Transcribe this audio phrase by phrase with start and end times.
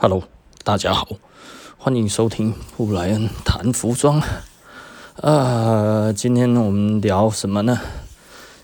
[0.00, 0.22] Hello，
[0.62, 1.08] 大家好，
[1.76, 4.22] 欢迎收听布莱恩谈服装。
[5.16, 7.80] 呃，今天我们聊什么呢？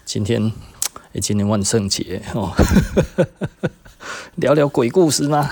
[0.05, 0.53] 今天，
[1.13, 2.53] 诶，今天万圣节哦，
[4.37, 5.51] 聊聊鬼故事吗？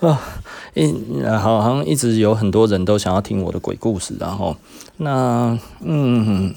[0.00, 0.18] 啊，
[0.72, 4.56] 一好像一直有很多人都想要听我的鬼故事，然后，
[4.96, 6.54] 那嗯，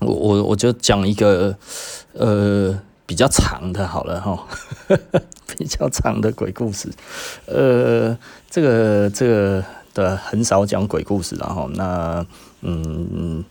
[0.00, 1.58] 我我我就讲一个
[2.14, 2.80] 呃。
[3.04, 4.46] 比较长的，好了哈，
[5.58, 6.88] 比较长的鬼故事，
[7.46, 8.16] 呃，
[8.48, 12.24] 这个这个的很少讲鬼故事，然后那
[12.62, 13.44] 嗯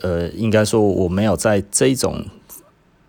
[0.00, 2.24] 呃，应该说我没有在这种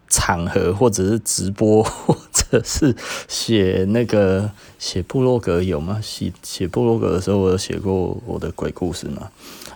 [0.08, 2.96] 场合，或者是直播，或者是
[3.28, 6.00] 写那个写部落格有吗？
[6.04, 9.32] 写写部落格的时候，我有写过我的鬼故事吗？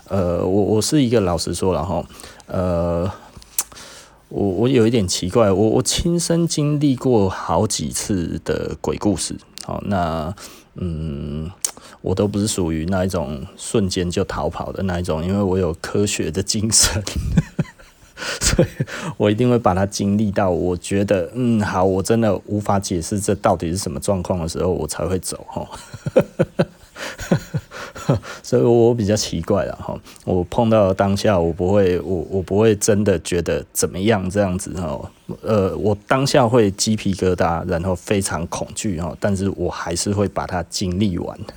[0.09, 2.05] 呃，我我是一个老实说，然后
[2.45, 3.09] 呃。
[4.29, 10.33] 我我有一点奇怪，我我亲身经历过好几次的鬼故事，好，那
[10.75, 11.49] 嗯，
[12.01, 17.03] 我都不是属于那一种瞬间就逃跑的那一种，因为我有科学的精神，
[18.39, 18.67] 所以
[19.17, 25.67] 我一定会把它经历到，我觉得嗯好，我真的无法解释这到底是什么状况的时候，我才会走哈。
[28.41, 41.39] 所以我比较奇怪了哈，我碰到当下我不会，我我不会真的觉得怎么样这样子哈，呃，我当下会鸡皮疙瘩，然后非常恐惧哈，但是我还是会把它经历完。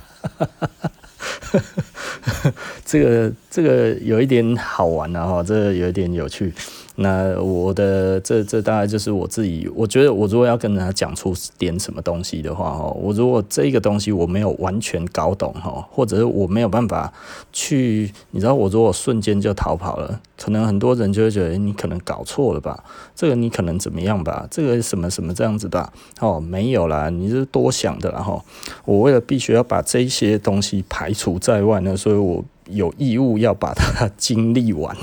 [2.84, 6.53] 这个这个有一点好玩啊哈，这个有一点有趣。
[6.97, 17.13] 那我的这这大概就是我自己，我觉得我如果要跟人家讲出点什么东西的话哈，我如果这个东西我没有完全搞懂哈，或者是我没有办法
[17.51, 22.85] 去，你知道，我如果瞬间就逃跑了，可能很多人就会觉得你可能搞错了吧，
[23.17, 28.45] 这个你可能怎么样吧，这个什么什么这样子吧，哦，没有啦，你是多想的然后，
[28.85, 34.95] 我为了必须要把这些东西排除在外呢，所以我有义务要把它 经历完。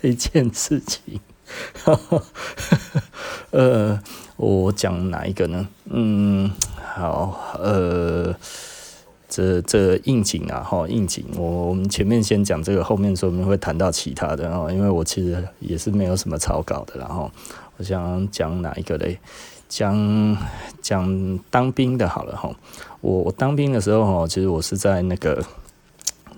[0.00, 1.20] 这件事情，
[3.50, 4.00] 呃，
[4.36, 5.68] 我讲哪一个呢？
[5.90, 6.50] 嗯，
[6.94, 8.34] 好，呃，
[9.28, 11.24] 这这应景啊，哈，应景。
[11.36, 14.70] 我我们前面先讲这个，后面说明会谈到其他的哦。
[14.72, 17.30] 因为我其实也是没有什么草稿的，然后
[17.76, 19.18] 我想讲哪一个嘞？
[19.68, 20.36] 讲
[20.80, 22.54] 讲当兵的，好了哈。
[23.00, 25.44] 我我当兵的时候哈，其实我是在那个。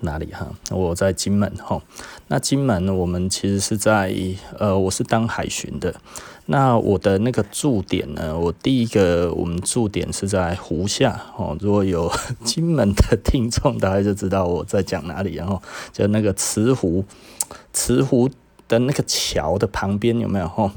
[0.01, 0.47] 哪里哈？
[0.71, 1.81] 我在金门哈。
[2.27, 4.13] 那金门呢我们其实是在
[4.57, 5.93] 呃，我是当海巡的。
[6.47, 8.37] 那我的那个驻点呢？
[8.37, 11.57] 我第一个我们驻点是在湖下哦。
[11.59, 12.11] 如果有
[12.45, 15.33] 金门的听众，大概就知道我在讲哪里。
[15.35, 15.61] 然后
[15.91, 17.03] 就那个慈湖，
[17.73, 18.29] 慈湖
[18.67, 20.71] 的那个桥的旁边有没有哈？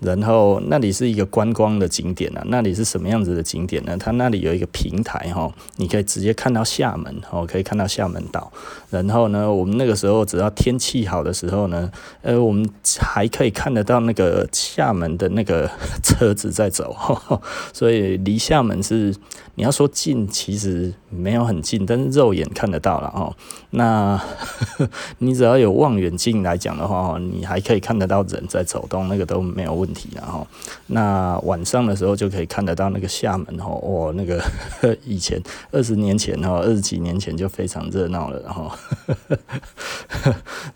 [0.00, 3.96] 然后那里是一个观光的景点啊，那里是什么样子的景点呢？
[3.98, 8.52] 它那里有一个平台哈，你可以直接看到厦门哦，可以看到厦门岛。
[8.90, 11.90] 然后呢，我们那个时候只要天气好的时候呢，
[12.22, 12.68] 呃，我们
[12.98, 15.70] 还可以看得到那个厦门的那个
[16.02, 16.96] 车子在走，
[17.72, 19.14] 所以离厦门是
[19.58, 23.34] 你要说近，其实没有很近，但是肉眼看得到了哦。
[23.70, 24.22] 那
[25.18, 29.48] 你只要有望远镜来讲的话，你还可以看得到人在走动，那个都。
[29.48, 30.46] 没有问题，然后
[30.88, 34.40] 那晚上的时候就可以看得到那个厦门哦，哦，那个
[35.04, 35.42] 以前
[35.72, 38.70] 二十年前哦，二十几年前就非常热闹了， 然后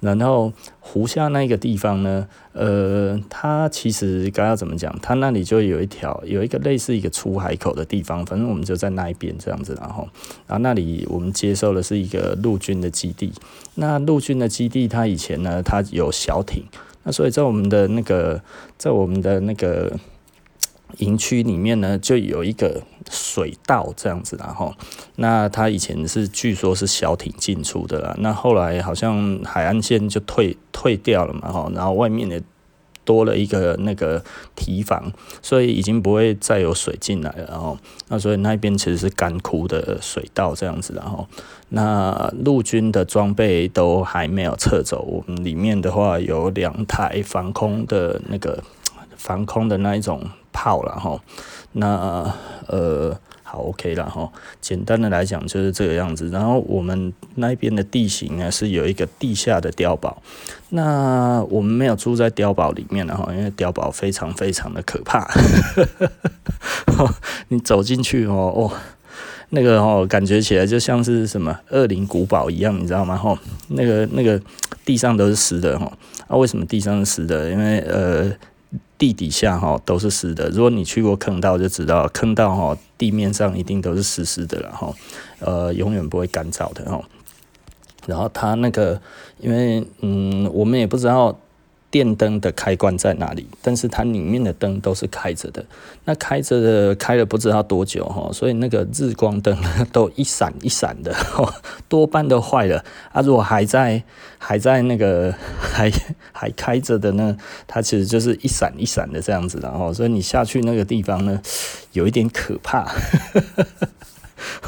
[0.01, 0.53] 然后
[0.85, 4.93] 湖下那个地方呢，呃，它其实该要怎么讲？
[5.01, 10.09] 它那里就有一条有一个类似一个出海口的地方，反正我们就在那一边这样子，然后
[10.49, 13.33] 然后那里我们接受的是一个陆军的基地，
[13.77, 16.65] 那陆军的基地它以前呢，它有小艇。
[17.05, 18.43] 那所以在我们的那个，
[18.77, 19.97] 在我们的那个
[20.99, 24.75] 营区里面呢，就有一个水道这样子，然后
[25.17, 32.43] 那它以前是据说是小艇进出的啦，那后来好像海岸线就退退掉了嘛，哈，然后外面的。
[33.05, 34.23] 多了一个那个
[34.55, 37.47] 堤防，所以已经不会再有水进来了。
[37.51, 40.95] 然后，那所以那边其实是干枯的水道这样子。
[40.95, 41.27] 然后，
[41.71, 45.03] 那陆军的装备都还没有撤走。
[45.03, 48.63] 我们里面的话有两台防空的那个
[49.17, 50.23] 防空的那一种
[50.53, 51.21] 炮了哈。
[51.73, 52.33] 那
[52.67, 53.17] 呃。
[53.45, 54.33] 好，OK 了哈。
[54.63, 56.31] 简单的来讲就是这个样子。
[56.31, 60.23] 然后我们那边的地形呢是有一个地下的碉堡。
[60.71, 65.31] 那我们没有住在碉堡里面的哈，因为碉堡非常非常的可怕。
[67.49, 68.73] 你走进去哦哦，
[69.51, 73.19] 那个哦感觉起来就像是什么恶灵古堡一样，你知道吗？
[73.19, 73.39] 哈，
[73.69, 74.41] 那个那个
[74.87, 75.93] 地上都是湿的哈。
[76.27, 77.51] 啊，为什么地上是湿的？
[77.51, 78.33] 因为呃。
[79.03, 80.49] 地底下哈都是湿的。
[80.51, 84.95] 如果你去过坑道就知道，坑道哈地面上一定都是湿湿的了哈，
[85.41, 87.03] 呃，永远不会干燥的哈。
[88.07, 89.03] 然后它那个，
[89.41, 91.37] 因为嗯，我们也不知道。
[91.93, 93.47] 电灯的开关在哪里？
[93.61, 95.63] 但是它里面的灯都是开着的。
[96.07, 99.57] 那开着的开了不知道多久哈，所以那个日光灯
[99.93, 101.15] 都一闪一闪的，
[101.89, 103.21] 多半都坏了啊。
[103.21, 104.03] 如果还在
[104.39, 105.93] 还在那个还
[106.33, 107.37] 还开着的呢，
[107.67, 109.93] 它其实就是一闪一闪的这样子的哈。
[109.93, 111.41] 所以你下去那个地方呢，
[111.93, 112.91] 有一点可怕。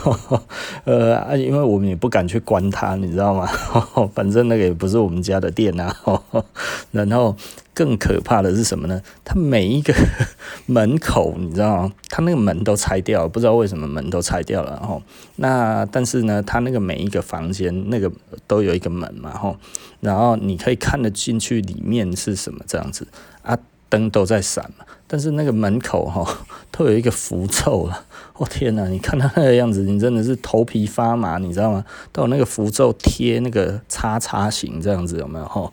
[0.85, 3.47] 呃，因为我们也不敢去关它，你知道吗？
[4.15, 5.95] 反正那个也不是我们家的店啊。
[6.93, 7.37] 然后
[7.73, 9.01] 更可怕的是什么呢？
[9.25, 9.93] 它每一个
[10.67, 11.93] 门口，你知道吗？
[12.09, 14.79] 它那个门都拆掉了，不知道为什么门都拆掉了。
[14.81, 15.03] 然后
[15.37, 18.11] 那但是呢，它那个每一个房间那个
[18.47, 19.31] 都有一个门嘛。
[19.37, 19.57] 吼，
[20.01, 23.09] 然后你可以看得进去里面是什么这样子
[23.43, 24.85] 啊，灯都在闪嘛。
[25.07, 26.27] 但是那个门口哈
[26.73, 28.05] 都有一个符咒了，
[28.37, 28.89] 我、哦、天哪！
[28.89, 31.85] 你看他那个样子，你真的是头皮发麻，你知道吗？
[32.13, 35.73] 都有那个符咒贴那个叉叉形这样子，有没有 哈？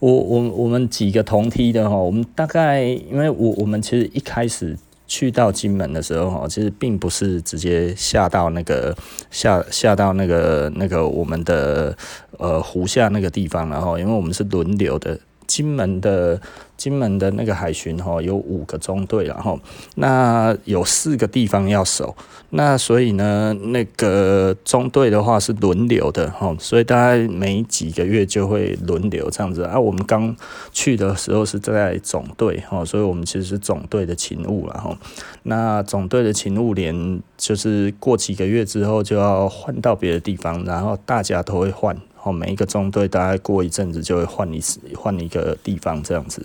[0.00, 4.76] 我我我们几个同梯的哈，我们大概因为我我们其实一开始。
[5.08, 8.94] 去到金门的时候，其实并不是直接下到那个
[9.30, 11.96] 下下到那个那个我们的
[12.36, 16.40] 呃湖下那个地方，然后因为我们是轮流的，金门的。
[16.78, 19.58] 金门的那个海巡哈有五个中队，然后
[19.96, 22.16] 那有四个地方要守，
[22.50, 29.76] 那所以呢，那个中队的话是轮流的哈，所以大概每几个月就会轮流这样子啊。
[29.76, 30.36] 我们刚
[30.70, 34.96] 去的时候是在总队哈，所以我们其实是总队的勤务了哈。
[35.42, 42.00] 那总队的勤务连就是过几个月之后就要换到别的地方，然后大家都会换。
[42.22, 46.44] 哦每一个中队大概过一阵子就会换一次，换一个地方这样子。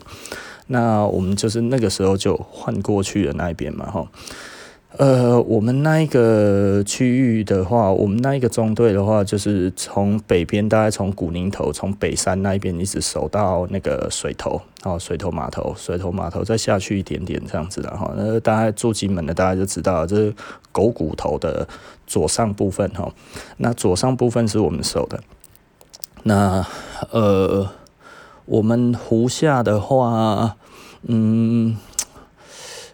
[0.68, 4.08] 那我们就是那个时候就换过去的那一边嘛，哈。
[4.98, 18.14] 呃，我们那一个区域的话，我们那一个中队的话，就是从北边，大概从古宁头，从北山那一边一直守到那个水头，哦，水头码头，水头码头再下去一点点这样子的哈。
[18.16, 20.32] 那大概住金门的大家就知道，这是
[20.72, 21.68] 狗骨头的
[22.06, 23.12] 左上部分哈。
[23.58, 25.20] 那左上部分是我们守的。
[26.24, 26.66] 那
[27.12, 27.70] 呃，
[28.46, 30.56] 我们湖下的话，
[31.04, 31.78] 嗯，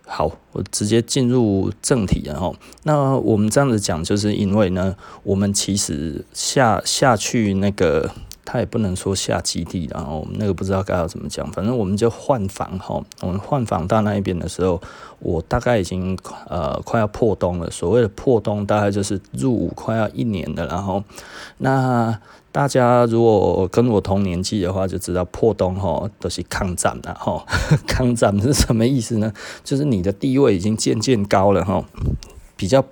[0.05, 2.55] 好，我直接进入正题然后。
[2.83, 8.11] 那我们这样子讲，就是因为呢，我们其实下下去那个。
[8.51, 12.99] 他也不能说下基地，然后我们那个不知道该要怎么讲，反正我们就换房哈。
[13.21, 14.81] 我们换房到那一边的时候，
[15.19, 16.17] 我大概已经
[16.47, 17.69] 呃快要破冬了。
[17.69, 20.65] 所谓的破冬，大概就是入伍快要一年了。
[20.65, 21.03] 然后，
[21.59, 22.19] 那
[22.51, 27.45] 大家如果跟我同年纪的话，就知道破冬哈都是抗战了哈。
[27.87, 29.31] 抗战是什么意思呢？
[29.63, 31.83] 就是你的地位已经渐渐高了哈，
[32.55, 32.83] 比较。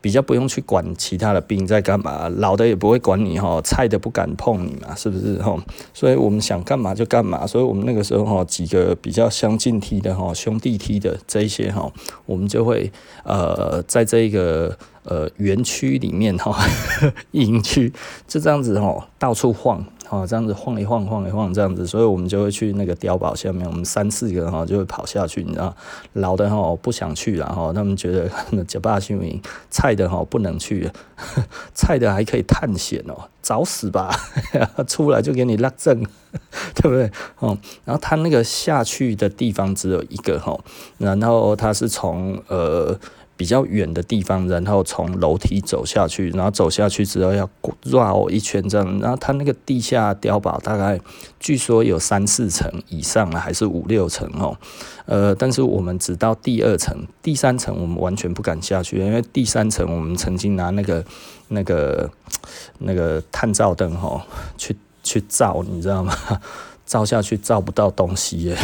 [0.00, 5.56] 比较不用去管其他的兵在干嘛，老的也不会管你哈，菜的不敢碰你嘛，是不是哈？
[5.94, 11.90] 所以我们想干嘛就干嘛，所以我们那个时候哈，几个比较相近梯的哈，兄弟梯的这一些哈，
[12.26, 12.92] 我们就会
[13.24, 16.56] 呃，在这一个呃园区里面哈，
[17.32, 17.92] 营区
[18.26, 19.84] 就这样子哈，到处晃。
[20.10, 25.74] 哦，这样子晃一晃，晃一晃，这样子，所以我们就会去那个碉堡下面，我们三四个哈就会跑下去，你知道，
[26.12, 30.88] 老的哈不想去了哈，他们觉得那假霸新闻，菜的哈不能去，
[31.74, 34.14] 菜的还可以探险哦，找死吧，
[34.86, 36.04] 出来就给你拉正，
[36.76, 37.10] 对不对？
[37.38, 37.56] 哦，
[37.86, 40.56] 然后他那个下去的地方只有一个哈，
[40.98, 42.96] 然后他是从呃。
[43.36, 47.48] 比较远的地方，然后从楼梯走下去，然后走下去之后要
[47.84, 51.00] 绕一圈这样，然后它那个地下碉堡大概
[51.40, 54.56] 据说有三四层以上了，还是五六层哦，
[55.06, 61.04] 呃，但是我们只到第二层，第三层我们完全不敢下去，因为第三层我们曾经拿那个
[61.48, 62.10] 那个
[62.78, 64.24] 那个探照灯哈
[64.56, 66.14] 去去照，你知道吗？
[66.86, 68.56] 照下去照不到东西耶。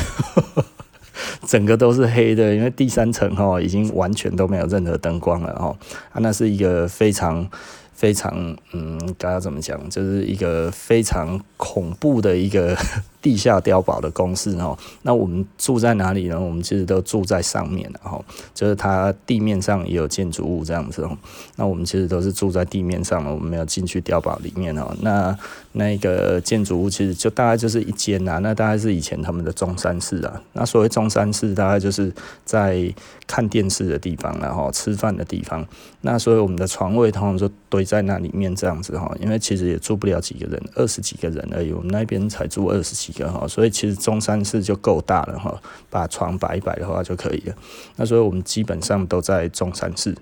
[1.46, 5.76] 整个都是黑的，因为第三层哈已经完全都没有任何灯光了哈。
[6.12, 7.48] 啊，那是一个非常
[7.92, 12.76] 非常嗯，该要怎么讲，就是一个非常恐怖的一个
[13.22, 14.76] 地下碉堡的公式哦。
[15.02, 16.40] 那我们住在哪里呢？
[16.40, 18.24] 我们其实都住在上面，然后
[18.54, 21.16] 就是它地面上也有建筑物这样子哦。
[21.56, 24.94] 那我们其实都是住在地面上了，我们没有进去碉堡里面哦。
[25.02, 25.36] 那
[25.72, 30.42] 那个建筑物其实就大概就是一间呐，那大概是以前他们的中山室啊。
[30.52, 32.12] 那所谓中山室，大概就是
[32.44, 32.92] 在
[33.26, 35.66] 看电视的地方，然后吃饭的地方。
[36.00, 41.72] 那所以我们的床位通常就堆在那里面这样子哈，因为其实也住不了几个人，二十几个人而已。
[41.72, 47.54] 我们那边才住二十几一个哈，所以其实中山室就够大了哈，把床摆一摆的话就可以了。
[47.96, 50.16] 那所以我们基本上都在中山室。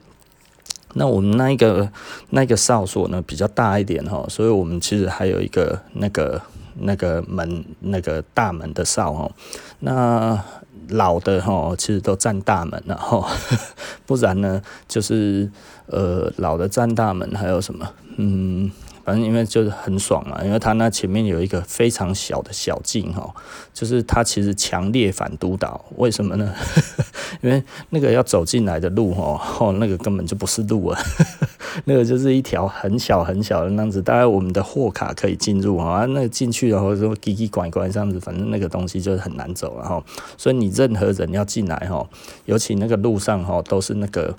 [0.95, 1.93] 那我们那一个
[2.31, 6.41] 那个哨所呢比较大一点哈，所以我们其实还有一个那个
[6.81, 9.31] 那个门那个大门的哨哈。
[9.81, 10.43] 那
[10.89, 13.29] 老的哈其实都占大门了哈，
[14.07, 15.51] 不然呢就是
[15.87, 18.71] 呃老的占大门还有什么嗯。
[19.09, 23.35] 反正因为就是很爽嘛，因为它那前面有一个非常小的小径哈，
[23.73, 26.53] 就是它其实强烈反督导，为什么呢？
[27.41, 31.01] 因为那个要走进来的路哈，那个根本就不是路啊，
[31.87, 40.05] 那个就是一条很小很小的那样子，大概我们的货卡可以进入啊，那进去然后说叽叽拐拐这样子，反正那个东西就是很难走然后，
[40.37, 42.07] 所以你任何人要进来哈，
[42.45, 44.37] 尤其那个路上哈都是那个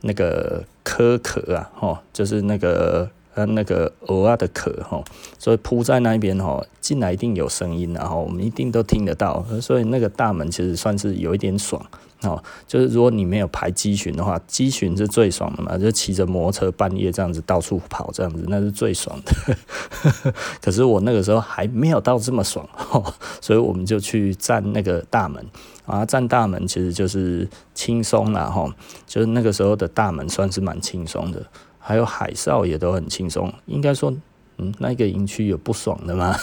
[0.00, 3.08] 那个壳壳啊，哈，就是那个。
[3.46, 5.02] 那个鹅啊的壳哈，
[5.38, 11.84] 所以铺在那边哈，进来一定有声音，然后我们一定都听得到，所以那个大门其实算是有一点爽
[12.22, 12.42] 哦。
[12.66, 20.32] 就是如果你没有排机群的话，机群是最爽的嘛，就骑着摩托车半夜这样子到处跑，这样子那是最爽的。
[20.60, 25.44] 可是我那个时候还没有到这么爽哦，所以我们就去站那个大门
[25.86, 28.68] 啊，站大门其实就是轻松了哈，
[29.06, 31.44] 就是那个时候的大门算是蛮轻松的。
[31.88, 34.14] 还有海少也都很轻松，应该说，
[34.58, 36.36] 嗯，那个营区有不爽的吗？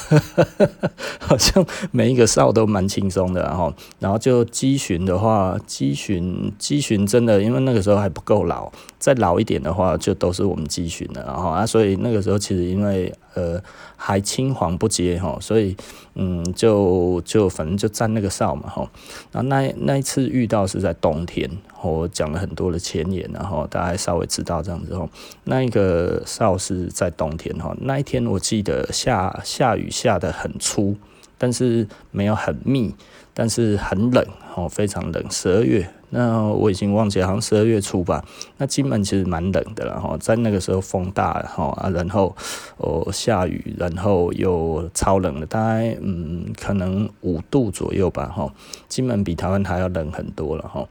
[1.22, 13.62] 好像每一个哨都蛮轻松的，然后，然后就机巡的话，机巡机巡真的，因为那个时候还不够老，再老一点的话，就都是我们机巡的，然后啊，所以那个时候其实因为呃。
[13.98, 15.76] 还青黄不接哈，所以
[16.16, 18.88] 嗯，就就反正就站那个哨嘛哈。
[19.32, 21.50] 然后那那一次遇到是在冬天，
[21.92, 25.08] 我讲了很多的前言，然后大家稍微知道这样子哈。
[25.44, 30.96] 那一个哨是在冬天哈，那一天我记得下下雨下得很粗，
[31.38, 32.94] 但是没有很密，
[33.34, 34.26] 但是很冷
[34.56, 35.90] 哦，非常冷，十二月。
[36.12, 38.24] 那我已经忘记了，好像十二月初吧。
[38.58, 42.34] 那金门其实蛮冷的了哈，在那个时候风大哈啊，然后
[42.78, 48.50] 哦下雨，然后又超冷的，大概嗯可能五度左右吧哈。
[48.88, 50.88] 金门比台湾还要冷很多了哈。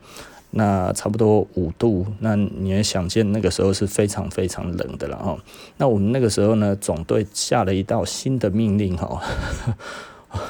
[0.57, 5.37] 那差不多五度，那你也想见那个时候是非常非常冷的了哈。
[5.79, 9.21] 那我们那个时候呢，总队下了一道新的命令哈。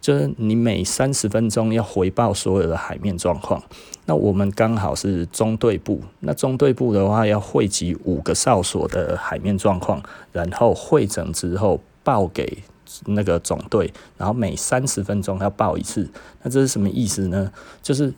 [0.00, 3.62] 就是你每三十分钟要回报所有的海面状况。
[4.04, 10.02] 那我们刚好是中队部，那中队部的话要汇集五个哨所的海面状况，
[10.32, 12.58] 然后汇整之后报给
[13.06, 16.10] 那个总队，然后每三十分钟要报一次。
[16.42, 17.52] 那这是什么意思呢？
[17.80, 18.12] 就是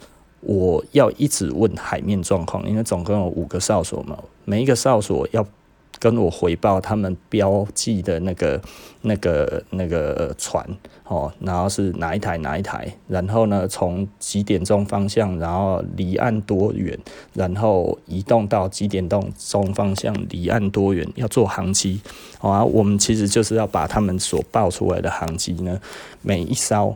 [0.45, 5.47] 我要一直问海面状况，因为总共有五个哨所嘛，每一个哨所要。
[6.01, 8.61] 跟我回报他们标记的那个、
[9.03, 10.63] 那个、那个船
[11.05, 16.99] 哦，然后是哪一台哪一台，然后呢，从几点钟方向，然后离岸多远，
[17.33, 22.03] 然后移动到几点钟钟方向，离岸多远，要做航机
[22.41, 22.63] 啊。
[22.63, 25.81] 我们其实就是要把他们所报出来的航机呢，
[26.21, 26.95] 每一艘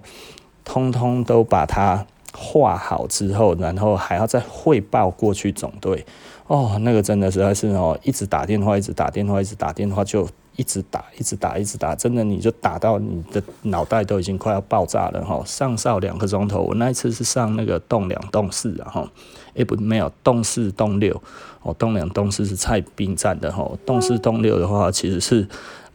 [0.64, 6.04] 通通都把它画好之后，然后还要再汇报过去总队。
[6.46, 15.42] 哦，那个真的实在是哦，一直打电话，一直打电话，一直打电话，就一直打，一直打，一直打，真的你就打到你的脑袋都已经快要爆炸了哈！
[15.44, 19.06] 上哨两个钟头，我那一次是上那个栋两栋四然后，
[19.54, 21.22] 诶不没有栋四栋六，
[21.62, 25.46] 哦栋两栋四是蔡兵站的哈，栋四栋六的话其实是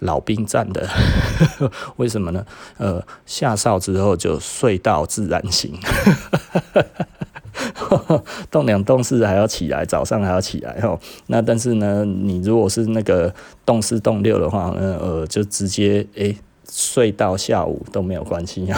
[0.04, 0.88] 老兵站的，
[1.98, 2.46] 为什么呢？
[2.78, 5.78] 呃，下哨之后就睡到自然醒。
[8.50, 11.00] 动两动四还要起来，早上还要起来吼。
[11.28, 13.34] 那但是呢，你如果是那个
[13.66, 16.36] 动四动六的话，呢，呃，就直接诶、
[16.70, 18.68] 睡到下午都没有关系。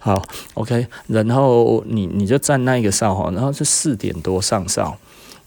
[0.00, 0.22] 好
[0.54, 4.96] ，OK，然后你你就站那一个哨哈，然后就四点多上哨，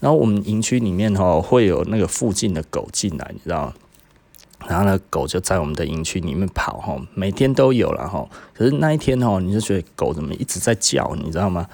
[0.00, 3.74] 然后我们营区里面哈会有那个附近的狗进来，你知道吗？
[4.66, 8.26] 然后呢，狗就在我们的营区里面跑哈，每天都有了哈。
[8.52, 11.68] 可是那一天哦，你就觉得狗怎么一直在叫，你知道吗？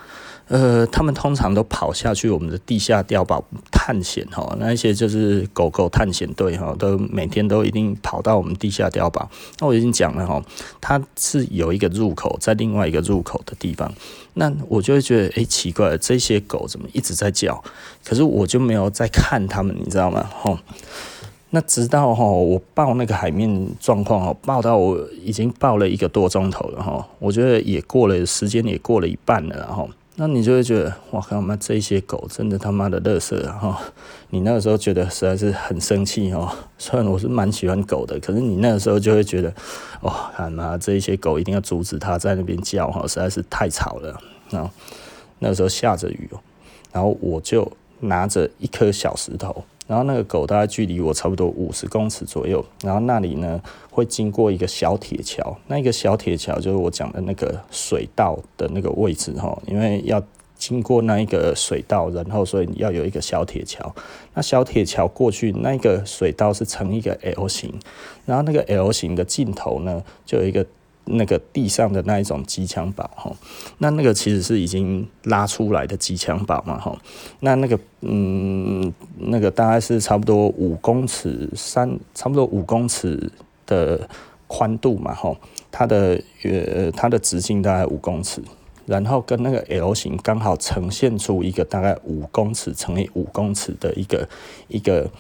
[0.48, 9.30] 呃，他们通常都跑下去我们的地下碉堡探险哈，那一些就是狗狗探险队哈，都每天都一定跑到我们地下碉堡。
[9.60, 10.42] 那我已经讲了哈，
[10.78, 13.90] 它是有一个入口在另外一个入口的地方，
[14.34, 17.62] 那我就会觉得哎、奇怪，这些狗怎么一直在叫？
[18.04, 20.28] 可是我就没有在看它们，你知道吗？
[20.32, 20.58] 哈。
[21.54, 33.80] 那直到哈我报那个海面状况哦，报到我已经报了一个多钟头了哈，我觉得也过了时间也过了一半了哈，那你就会觉得哇靠妈这些狗真的他妈的乐色哈，
[34.28, 39.52] 你那个时候觉得实在是很生气哈，虽然我是蛮喜欢狗的，可是你那个时候就会觉得
[40.02, 44.70] 哇他妈这一些狗一定要阻止它在那边叫哈，实在是太吵了，然后
[45.38, 46.38] 那个时候下着雨哦，
[46.92, 49.64] 然后我就拿着一颗小石头。
[49.86, 53.60] 然后那个狗大概距离我差不多五十公尺左右，然后那里呢
[53.90, 60.22] 会经过一个小铁桥，那一个小铁桥就是我讲的那个水道的那个位置哈，因为要
[60.56, 63.94] 经过那一个水道，然后所以你要有一个小铁桥，
[64.34, 67.72] 那小铁桥过去那个水道是呈一个 L 型，
[68.24, 70.64] 然后那个 L 型的尽头呢就有一个。
[71.04, 73.34] 那个地上的那一种机枪堡哈，
[73.78, 76.96] 那那个其实是已经拉出来的机枪堡嘛哈，
[77.40, 83.32] 那那个嗯，那个大概是差不多五公尺三，差不多五公尺
[83.66, 84.08] 的
[84.46, 85.36] 宽度嘛哈，
[85.72, 88.40] 它的呃它的直径大概五公尺，
[88.86, 94.28] 然后跟那个 L 型刚好呈现出一个大概五公尺乘以五公尺的一个
[94.68, 95.10] 一个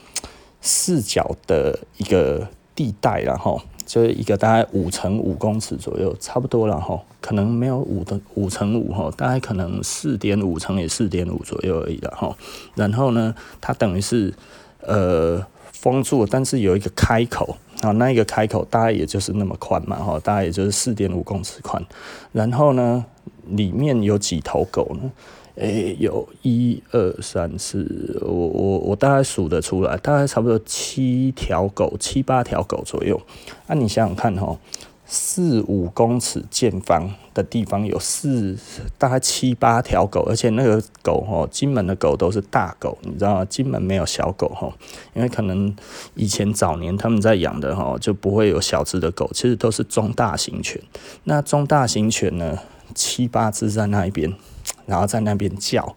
[0.60, 3.60] 四角的一个地带，然后。
[3.92, 12.34] 就是一个大概五乘五公尺左右，差不多了哈，可能没有五的五乘五哈，大概可能四点五乘以四点五左右而已了哈。
[12.74, 14.32] 然后呢，它等于是
[14.80, 21.84] 呃封住，但是有一个开口啊，那一个开口大概也就是那么宽嘛哈，大概也就是四点五公尺宽。
[22.32, 23.04] 然后呢，
[23.48, 25.10] 里面有几头狗呢？
[25.56, 33.20] 诶、有一二三四，我我我大概数得出来，大概差不多七条狗，七八条狗左右。
[33.66, 34.58] 那、啊、你想想看哈，
[35.04, 38.56] 四五公尺见方的地方有四，
[38.96, 43.44] 大概七八条狗，而且那个狗哈，金门的狗都是大狗，你知道吗？
[43.44, 44.72] 金门没有小狗哈，
[45.12, 45.76] 因为可能
[46.14, 50.80] 以前早年他们在养的哈，就不会有小只的狗，其实都是中大型犬。
[51.24, 52.58] 那中大型犬呢，
[52.94, 54.32] 七八只在那一边。
[54.86, 55.96] 然后在那边叫，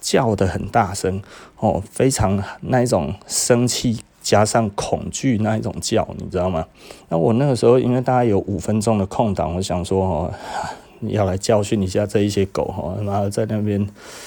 [0.00, 1.22] 叫得很大声
[1.58, 6.66] 哦，非常那一种生气加上恐惧那一种叫，你知道吗？
[7.08, 10.34] 那我那个时候因为大概有五分钟的空档，我想说哦，
[11.02, 13.86] 要来教训一下这一些狗哦，他妈的在那边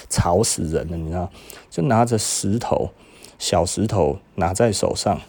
[0.10, 1.30] 吵死人了，你知道？
[1.70, 2.90] 就拿着石头，
[3.38, 5.20] 小石头拿在手上，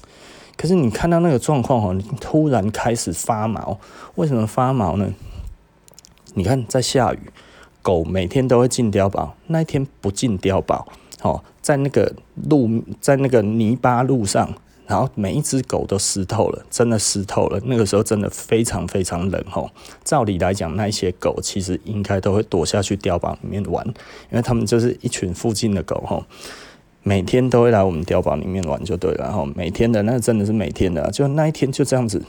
[0.56, 3.78] 可是你看到那个状况哦，你突然开始发毛，
[4.16, 5.12] 为什么发毛呢？
[6.34, 7.18] 你看在下雨。
[7.82, 10.86] 狗每天都会进碉堡，那一天不进碉堡，
[11.22, 12.12] 哦，在那个
[12.48, 14.52] 路，在那个泥巴路上，
[14.86, 17.60] 然后每一只狗都湿透了，真的湿透了。
[17.64, 19.70] 那个时候真的非常非常冷，吼。
[20.04, 26.24] 照理来讲，那些狗其实应该都会躲下去碉堡里面玩，因为他们就是一群附近的狗，吼，
[27.02, 32.22] 每天都会来我们碉堡里面玩，就对了，然后每天的那真的是每天的，就那一天就这样子，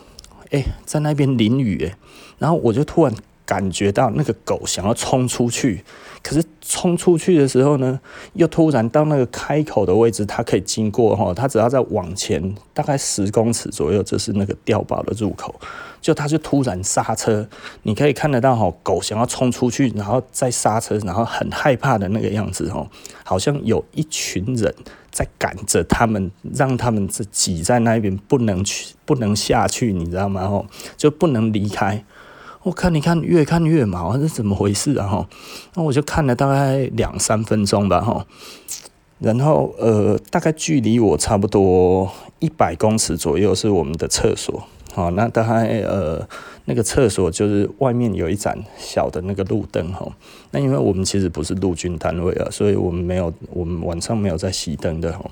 [0.52, 1.98] 哎，在那边淋雨，哎，
[2.38, 3.14] 然后我就突然。
[3.46, 5.84] 感觉到那个狗想要冲出去，
[6.24, 8.00] 可是冲出去的时候呢，
[8.34, 15.54] 又突然到那个开口的位置，它可以经过哈，它只要再往前大概十公尺左右，就是那个碉堡的入口，
[16.00, 17.48] 就它就突然刹车，
[17.84, 22.88] 你可以看得到哈，狗想要冲出去，然后再刹车，然后很害怕的那个样子哈，
[23.24, 24.74] 好像有一群人
[25.12, 30.48] 在赶着他们，让他们挤在那边不能去，不能下去，你知道吗？
[30.48, 32.06] 吼，就不能离开。
[32.64, 35.08] 我看你看越看越毛，这是怎么回事啊？
[35.08, 35.28] 哈，
[35.74, 38.24] 那我就看了大概两三分钟吧，哈，
[39.18, 46.28] 然后呃，大概距离我差不多一百公尺左右是我们的厕所，好，那大概呃
[46.66, 50.08] 那个厕所就是外面有一盏小的那个路灯，哈，
[50.52, 55.26] 那因为我们其实不是陆军单位啊，所以我们没有，我们晚上没有在熄灯的，哈，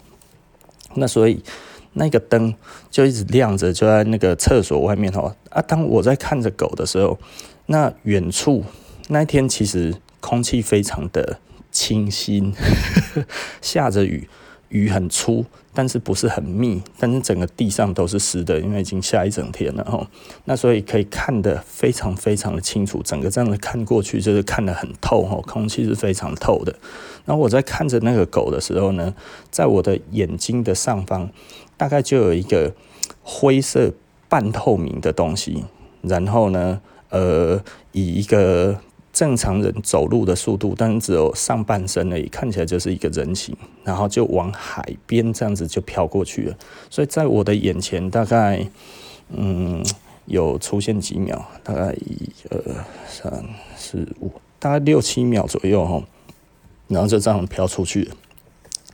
[0.95, 1.43] 那所以。
[1.93, 2.53] 那个灯
[2.91, 5.35] 就一直亮着，就在那个厕所外面哦。
[5.49, 7.17] 啊，当我在看着狗的时候，
[7.65, 8.63] 那远处
[9.07, 11.39] 那天其实空气非常的
[11.71, 12.53] 清新，
[13.61, 14.29] 下着雨，
[14.69, 20.07] 雨很粗，但是不是很密，但是整个地上都是湿的，因为已经下一整天了哈。
[20.45, 26.75] 那所以可以看得非常非常的清楚，整个这样子看过去就是看得很透哈，空气是非常透的。
[27.25, 29.13] 然后我在看着那个狗的时候呢，
[29.49, 31.31] 在我的眼睛的上方。
[31.79, 32.73] 大概就有一个
[33.23, 33.93] 灰色
[34.27, 35.63] 半透明的东西，
[36.01, 37.63] 然后呢，呃，
[37.93, 38.77] 以一个
[39.13, 46.57] 正常人走路的速度，但是只有上半身而已，看起来就是一个人形，然后就往海边这样子就飘过去了。
[46.89, 48.67] 所以在我的眼前，大概
[49.29, 49.81] 嗯
[50.25, 52.61] 有出现几秒，大概一二
[53.07, 53.45] 三
[53.77, 56.03] 四五，大概六七秒左右哈，
[56.89, 58.15] 然后就这样飘出去了。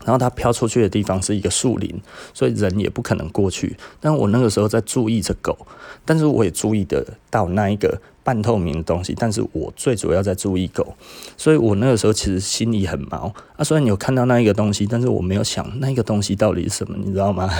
[0.05, 1.99] 然后它飘出去的地方是一个树林，
[2.33, 3.75] 所以人也不可能过去。
[3.99, 5.67] 但我那个时候在注意着狗，
[6.05, 9.13] 但是我也注意得到那一个半透明的东西。
[9.17, 10.95] 但是我最主要在注意狗，
[11.35, 13.63] 所以我那个时候其实心里很毛啊。
[13.63, 17.49] 虽然你有看到那一个东西，但是我没有想那一个东西到底是什么，你知道吗？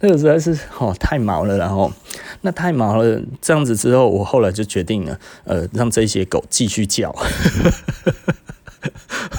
[0.00, 1.92] 那个实在是哦太毛了，然后
[2.40, 7.14] 那太毛了，这样子之后，我后来就决定了，呃，让这些狗继续叫。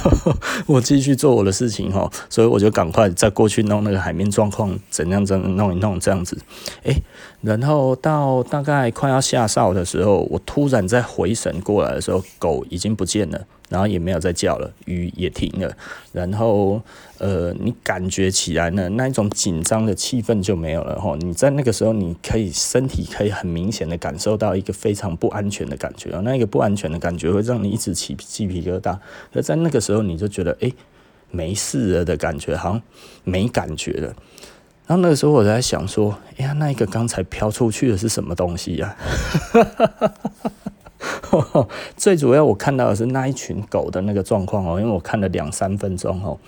[0.67, 6.37] 我继续做我的事情哈，所以我就赶快再过去弄那个海面状况怎样怎样弄一弄这样子，
[6.83, 6.95] 诶，
[7.41, 13.45] 然后到大概快要下哨的时候，我突然在回神过来的时候，狗已经不见了。
[13.69, 15.69] 然后也没有再叫了，雨也停了，
[16.13, 16.81] 然后
[17.19, 21.15] 呃，你感觉起来呢，那一种紧张的气氛就没有了哈。
[21.19, 28.97] 你在那个时候，你可以身体可以很明显的感受到一个非常不安全的感觉，那一个不安全的感觉会让你一直起鸡皮疙瘩。
[29.33, 30.73] 而在那个时候，你就觉得诶，
[31.31, 32.81] 没事了的感觉，好像
[33.23, 34.13] 没感觉了。
[34.85, 38.95] 然后那个时候我在想说，哎呀，那一个刚才飘出去的是什么东西呀？
[41.95, 46.39] 最主要我看到的是那一群狗的那个状况哦，因为我看了两三分钟哦，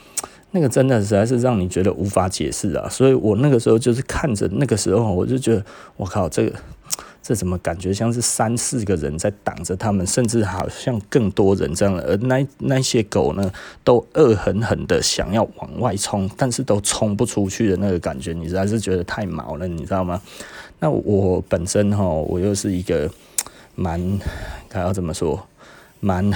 [0.51, 5.63] 那个真的实在是让你觉得无法解释啊，所以我那个时候就是看着那个时候，我就觉得
[5.97, 6.57] 我靠，这个
[7.21, 13.51] 这怎么感觉像是三四个人在挡着他们，甚至好像更多人这样的，而那那些狗呢，
[13.83, 20.21] 都恶狠狠的想要往外冲，但是都冲不出去的那个感觉，你实在是觉得太毛了，你知道吗？
[20.79, 23.09] 那我本身哈，我又是一个。
[23.75, 24.19] 蛮，
[24.69, 25.47] 还要怎么说？
[26.01, 26.29] 蛮，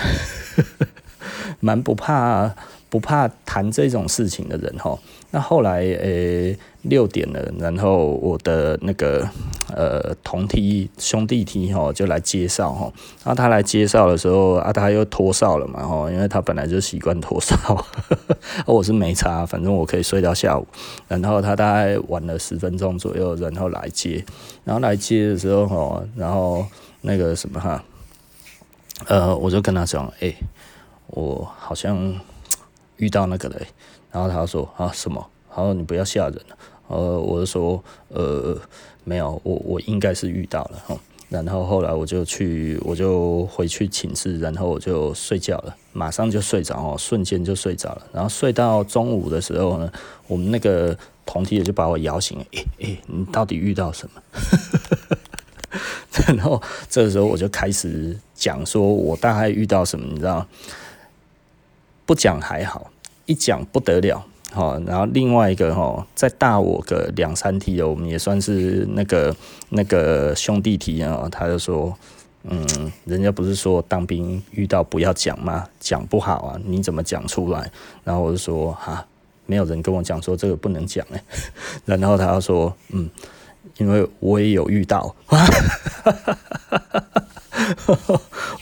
[1.60, 2.56] 蛮不怕
[2.93, 4.95] 不怕谈这种事情的人哈。
[5.32, 9.27] 那后来，呃、欸，六点了，然后我的那个
[9.75, 12.93] 呃同梯兄弟梯哈就来介绍哈。
[13.23, 17.58] 然后他来介绍的时候啊，他又脱哨了嘛哈，因为他本来就习惯脱哨。
[18.67, 20.67] 我是没差，反正我可以睡到下午。
[21.08, 24.23] 然后他大概晚了十分钟左右，然后来接。
[24.63, 26.63] 然后来接的时候哈，然后。
[27.06, 27.84] 那个什么哈，
[29.08, 30.34] 呃，我就跟他讲，哎、
[31.08, 32.17] 我好像
[33.04, 33.60] 遇到那个了，
[34.12, 35.30] 然后他说啊什么？
[35.50, 38.58] 然后你不要吓人了，呃，我就说呃
[39.04, 40.98] 没有，我我应该是遇到了哈。
[41.30, 48.04] 然后后来我就去，我就回去寝室，然后我就睡觉了，马上就睡着哦，瞬间就睡着了。
[48.13, 49.92] 然后睡到中午的时候呢，
[50.28, 54.22] 我们那个同梯也就把我摇醒了，哎、欸、哎、欸，你到底遇到什么？
[56.38, 60.48] 然后这个时候我就开始讲说，我大概遇到什么，你知道？
[62.06, 62.92] 不讲还好，
[63.25, 64.23] 一讲不得了。
[64.51, 69.36] 好，然后另外一个哈，再大我个两三梯哦，我们也算是那个
[69.69, 71.27] 那个兄弟梯啊。
[71.31, 71.95] 他就说，
[72.43, 75.67] 嗯，人家不是说当兵遇到不要讲吗？
[75.79, 77.71] 讲不好啊，你怎么讲出来？
[78.03, 79.05] 然后我就说，哈，
[79.45, 81.23] 没有人跟我讲说这个不能讲哎。
[81.86, 83.09] 然后他就说，嗯。
[83.77, 85.15] 因为我也有遇到，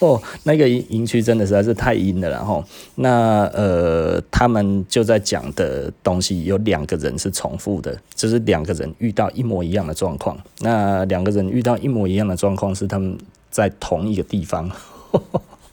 [0.01, 2.63] 哦，那个营营区真的实在是太阴了，然后
[2.95, 10.37] 那呃，他们就在讲的东西有两个人是重复的，就是两个人遇到一模一样的状况。
[10.59, 13.17] 那两个人遇到一模一样的状况是他们
[13.49, 14.69] 在同一个地方，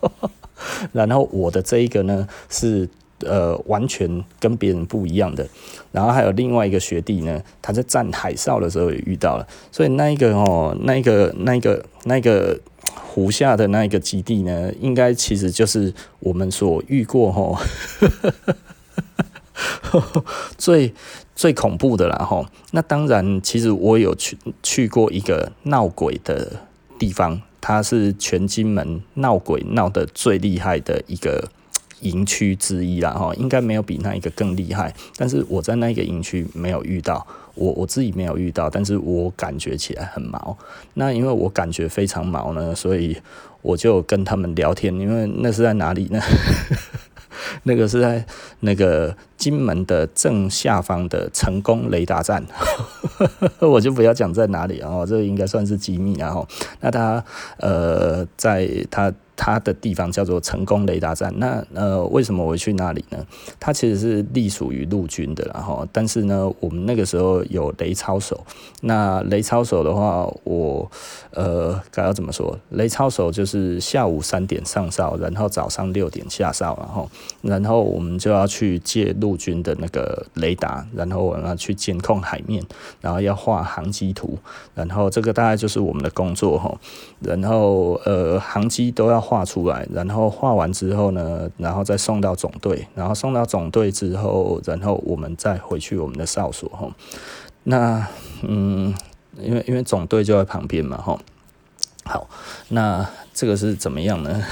[0.93, 2.89] 然后我的这一个呢是。
[3.27, 5.45] 呃，完全跟别人不一样的。
[5.91, 9.45] 然后还有另外一个学弟呢，他在站海哨的时候也遇到了。
[9.73, 12.57] 所以那一个哦，那一个那一个那一个
[12.95, 17.61] 湖下的那一个基地呢，应该其实就是我们所遇过哈，
[20.57, 20.95] 最
[21.35, 22.45] 最恐怖的啦哈。
[22.73, 26.61] 那当然，其实我有去去过一个闹鬼的
[26.99, 31.49] 地方，它是全金门闹鬼闹得最厉害的一个。
[32.03, 34.95] 营区之一啦，哈，应该没有比那一个更厉害。
[35.17, 37.27] 但是我在那个营区没有遇到，
[37.59, 40.57] 我我自己没有遇到，但是我感觉起来很毛。
[40.95, 43.17] 那因为我感觉非常毛呢，所以
[43.63, 44.95] 我就跟他们聊天。
[44.99, 46.21] 因为那是在哪里呢？
[47.65, 48.25] 那个是在
[48.61, 52.45] 那个金门的正下方的成功雷达站，
[53.61, 56.35] 我就不要讲在哪里啊，这应该算是机密啊。
[56.81, 57.25] 那他
[57.59, 59.13] 呃，在他。
[59.39, 61.33] 它的地方叫做成功雷达站。
[61.39, 63.25] 那呃，为什么我会去那里呢？
[63.61, 68.45] 它其实是隶属于陆军的，然后但是呢，我们那个时候有雷操手。
[68.81, 70.91] 那雷操手的话，我
[71.31, 72.59] 呃该要怎么说？
[72.71, 77.09] 雷操手就是下午三点上哨，然后早上六点下哨，然后
[77.43, 82.61] 然后我们就要去借陆军的那个雷达，然后我们要去监控海面，
[83.01, 84.37] 然后要画航机图，
[84.75, 86.77] 然后这个大概就是我们的工作哈。
[87.21, 96.89] 然后呃，航机都要画出来，然后画完之后呢，然后再送到总队，然后送到总队之后，然后我们再回去我们的哨所哈。
[97.65, 98.09] 那
[98.41, 98.95] 嗯，
[99.39, 101.19] 因为因为总队就在旁边嘛哈。
[102.05, 102.27] 好，
[102.69, 104.43] 那这个是怎么样呢？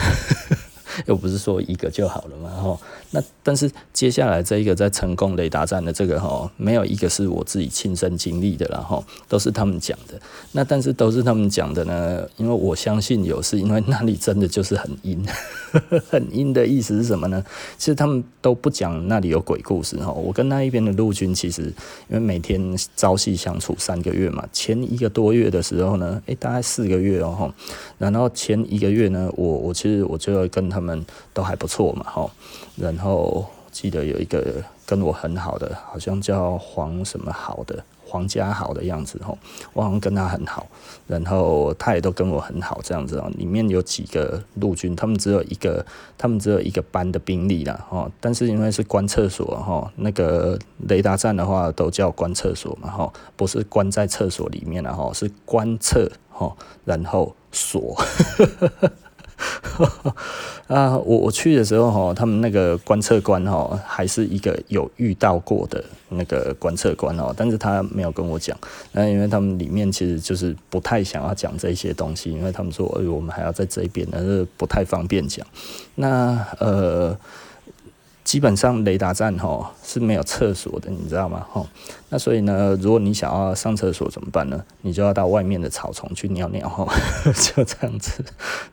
[1.06, 2.78] 又不是说一个就好了嘛，吼。
[3.16, 10.20] 那但是接下来这一个在成功雷达站的这个吼，没有一个是我自己亲身经历的，然后都是他们讲的。
[10.52, 15.26] 那但是都是他们讲的呢，因为我相信有，是因为那里真的就是很阴，
[16.10, 17.42] 很阴的意思是什么呢？
[17.78, 20.12] 其实他们都不讲那里有鬼故事，吼。
[20.12, 21.62] 我跟那一边的陆军其实
[22.08, 27.52] 因为每天朝夕相处三个月嘛，前一个多月的时候呢，诶、大概四个月哦，
[27.96, 31.04] 然后前一个月呢，我我其实我就要跟他们。
[31.36, 32.30] 都还不错嘛，吼，
[32.76, 33.05] 然后
[33.70, 39.36] 记得有一个跟我很好的，好像叫黄什么好的，黄家豪的样子，吼，
[39.74, 40.66] 我好像跟他很好，
[41.06, 43.30] 然后他也都跟我很好，这样子哦。
[43.36, 45.84] 里面有几个陆军，他们只有一个，
[46.16, 57.94] 他们只有一个班的兵力啦，吼，但是因为是关厕所，吼，那个雷达站的话都叫关厕所嘛，吼，不是关在厕所里面了，吼，是关厕，吼，然后锁。
[57.94, 58.92] 呵呵呵
[60.68, 68.56] 啊，我我去的时候哈，他们那个观测官哈，还是一个有遇到过的那个观测官哦，但是他没有跟我讲，
[68.92, 75.46] 那因为他们里面其实就是不太想要讲这些东西，因为他们说，哎，我们还要在这边，但是不太方便讲。
[75.94, 77.16] 那呃。
[78.26, 81.46] 基本上雷达站哈是没有厕所的，你知道吗？
[81.48, 81.64] 哈，
[82.08, 84.60] 那所以呢，如果你想要上厕所怎么办呢？
[84.82, 86.84] 你就要到外面的草丛去尿尿哈，
[87.32, 88.24] 就这样子。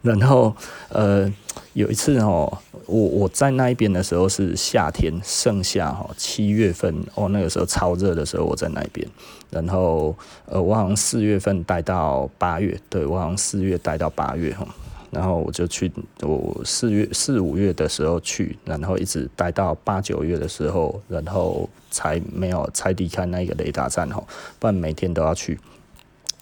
[0.02, 0.52] 然后
[0.90, 1.32] 呃，
[1.74, 2.52] 有一次哦，
[2.88, 9.08] 我我在那一边的时候是夏天，盛夏哈，七月份哦，那个时候超热的时候我在那边。
[9.52, 10.16] 然后
[10.48, 14.68] 呃，我好像四月份待到八月，对，我好像四月待到八月哈。
[15.14, 25.60] 然后我就去，我四月四五月的时候去，然后一直待到八九月的时候，然后才没有才离开那个雷达站吼，不然每天都要去。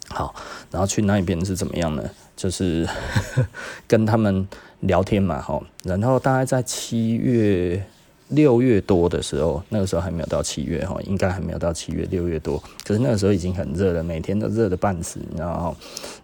[0.07, 0.33] 好，
[0.71, 2.09] 然后去那边是怎么样呢？
[2.35, 2.87] 就是
[3.87, 4.47] 跟他们
[4.79, 7.85] 聊天嘛吼，然后大概在七月
[8.29, 15.75] 六月多的时候，那个时候还没有到七月吼，应该还没有到七月六月多，可是那个时候已经很热了，每天都热得半死，你知道？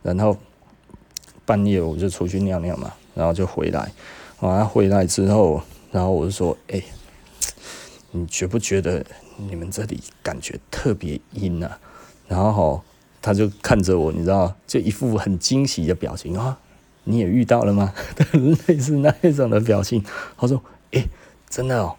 [0.02, 0.38] 然后。
[1.48, 3.90] 半夜我就出去尿尿嘛，然后就回来，
[4.42, 5.62] 完了回来之后，
[5.94, 6.84] 然后我就说：“哎、
[8.12, 9.04] 你觉不觉得
[9.38, 11.80] 你们这里感觉特别阴啊？”
[12.28, 12.84] 然后，
[13.22, 16.60] 他就看着我，你知道，就一副很惊喜的表情啊！
[17.06, 17.94] 你也遇到了吗？
[18.68, 20.04] 类似那一种的表情。
[20.38, 21.08] 他说：“哎、
[21.50, 21.96] 真的哦，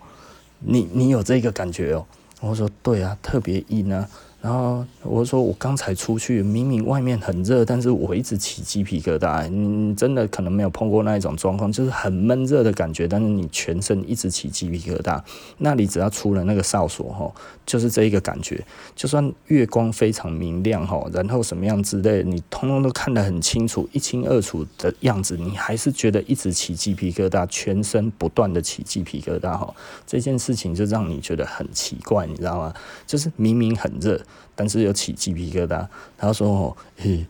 [0.60, 2.04] 你你有这个感觉哦？”
[2.40, 4.06] 我说：“对啊，特别阴啊。”
[4.40, 9.48] 然后我说，我刚才出去，明明外面很热，但是我一直起鸡皮疙瘩。
[9.48, 15.20] 你真的可能没有碰过那一种状况，就是很闷热的感觉，但是你全身一直起鸡皮疙瘩。
[15.58, 17.34] 那里只要出了那个哨所吼，
[17.66, 18.64] 就是这一个感觉。
[18.94, 29.74] 就算月光非常明亮吼，然后什么样之类，你通通都看得很清楚，一清二楚的样子，你还是觉得一直起鸡皮疙瘩，全身不断的起鸡皮疙瘩吼。
[30.06, 32.72] 这件事情就让你觉得很奇怪，你知道吗？
[33.04, 34.20] 就是明明很热。
[34.54, 37.26] 但是有起鸡皮疙瘩，他说：“哦，嘿，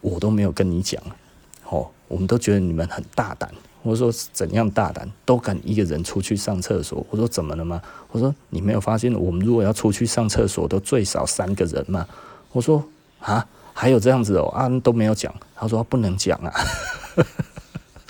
[0.00, 1.02] 我都没有跟你讲，
[1.68, 3.50] 哦，我们都觉得你们很大胆。”
[3.82, 5.10] 我说：“怎样大胆？
[5.24, 7.80] 都敢一个人出去上厕所？”我说：“怎么了吗？”
[8.12, 12.06] 我说：“你没有发现我们如果要出去上厕所，都最少三个人吗？”
[12.52, 12.84] 我说
[13.20, 16.52] ：“啊，还有这样子哦，啊都没有讲。”他说：“不能讲啊。”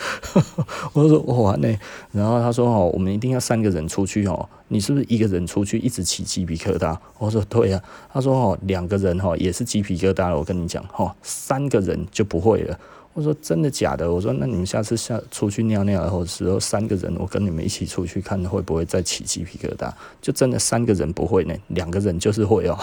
[0.93, 1.79] 我说哇那，
[2.13, 4.49] 然后他说哦，我们一定要三个人出去哦。
[4.69, 6.97] 你是不是一个人出去一直起鸡皮疙瘩？
[7.19, 7.83] 我说对呀。
[8.13, 10.39] 他说哦，两个人哈也是鸡皮疙瘩了。
[10.39, 12.79] 我跟你讲哈，三个人就不会了。
[13.13, 14.11] 我说真的假的？
[14.11, 19.93] 我说那你们下次下出去尿尿的时候，三个人我跟你们一起出去看会不会再起鸡皮疙瘩？
[20.23, 22.79] 就真的三个人不会呢，两个人就是会哦。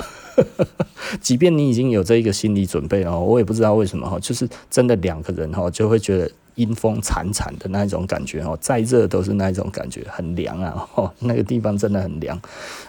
[1.22, 6.30] 即便你已经有这一个心理准备哦，我也不知道为什么哈，就是真的两个人哈就会觉得。
[6.58, 10.88] 阴风惨惨的那一种感觉哦，再热都是那一种感觉，很凉啊！
[10.96, 12.40] 哦，那个地方真的很凉。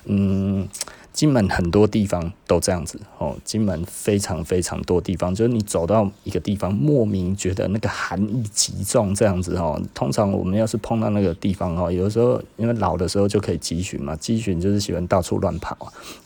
[0.07, 0.67] 嗯，
[1.13, 9.81] 金门很多地方都这样子哦，金门非常非常多地方，就是你走到一个地方，莫名觉得那个寒意极重这样子哦。
[9.93, 15.77] 通常我们要是碰到那个地方哦，有的时候因为老的时候就可以集训嘛，集训就是喜欢到处乱跑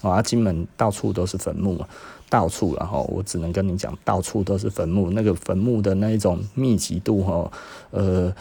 [0.03, 1.85] 啊，啊，金门到处都是坟墓，
[2.33, 7.53] 到处然后我只能跟你讲，到处都是坟墓，那个坟墓的那一种密集度哈，
[7.91, 8.35] 呃。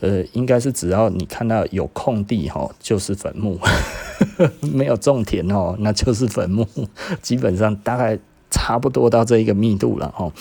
[0.00, 3.58] 呃，应该是只要你看到有空地哈，就是坟墓；
[4.72, 6.66] 没有种田哦，那就是坟墓。
[7.20, 8.18] 基本上大概
[8.50, 10.32] 差不多到这一个密度了哈。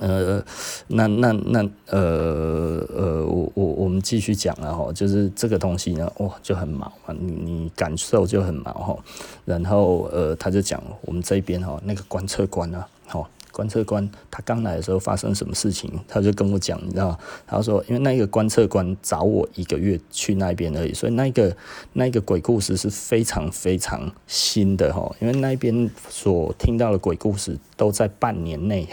[0.00, 0.44] 呃，
[0.88, 8.96] 那那那呃呃，我我我们继续讲了哈，就是这个东西呢，哇，就很毛嘛，你你感受就很毛哈。
[9.44, 13.28] 然后呃，他就讲我们这边哈，那个观测官啊，哈。
[13.56, 21.56] 观测官他刚来的时候发生什么事情，他就跟我讲，你知道，他说因为那个观测官找我一个月去那边而已，所以那个
[21.94, 28.86] 那个鬼故事是非常非常新的哈，因为那边所听到的鬼故事都在半年内。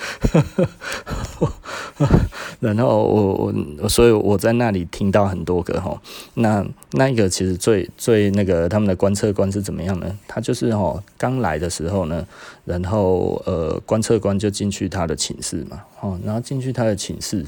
[2.60, 6.00] 然后我我所以我在那里听到很多个哈，
[6.34, 10.18] 那那一个其实最最那个他们的观测官是怎么样呢？
[10.28, 12.26] 他就是哈刚来的时候呢，
[12.64, 17.46] 然后呃观测官就进去他的寝室嘛，哦，然后进去他的寝室，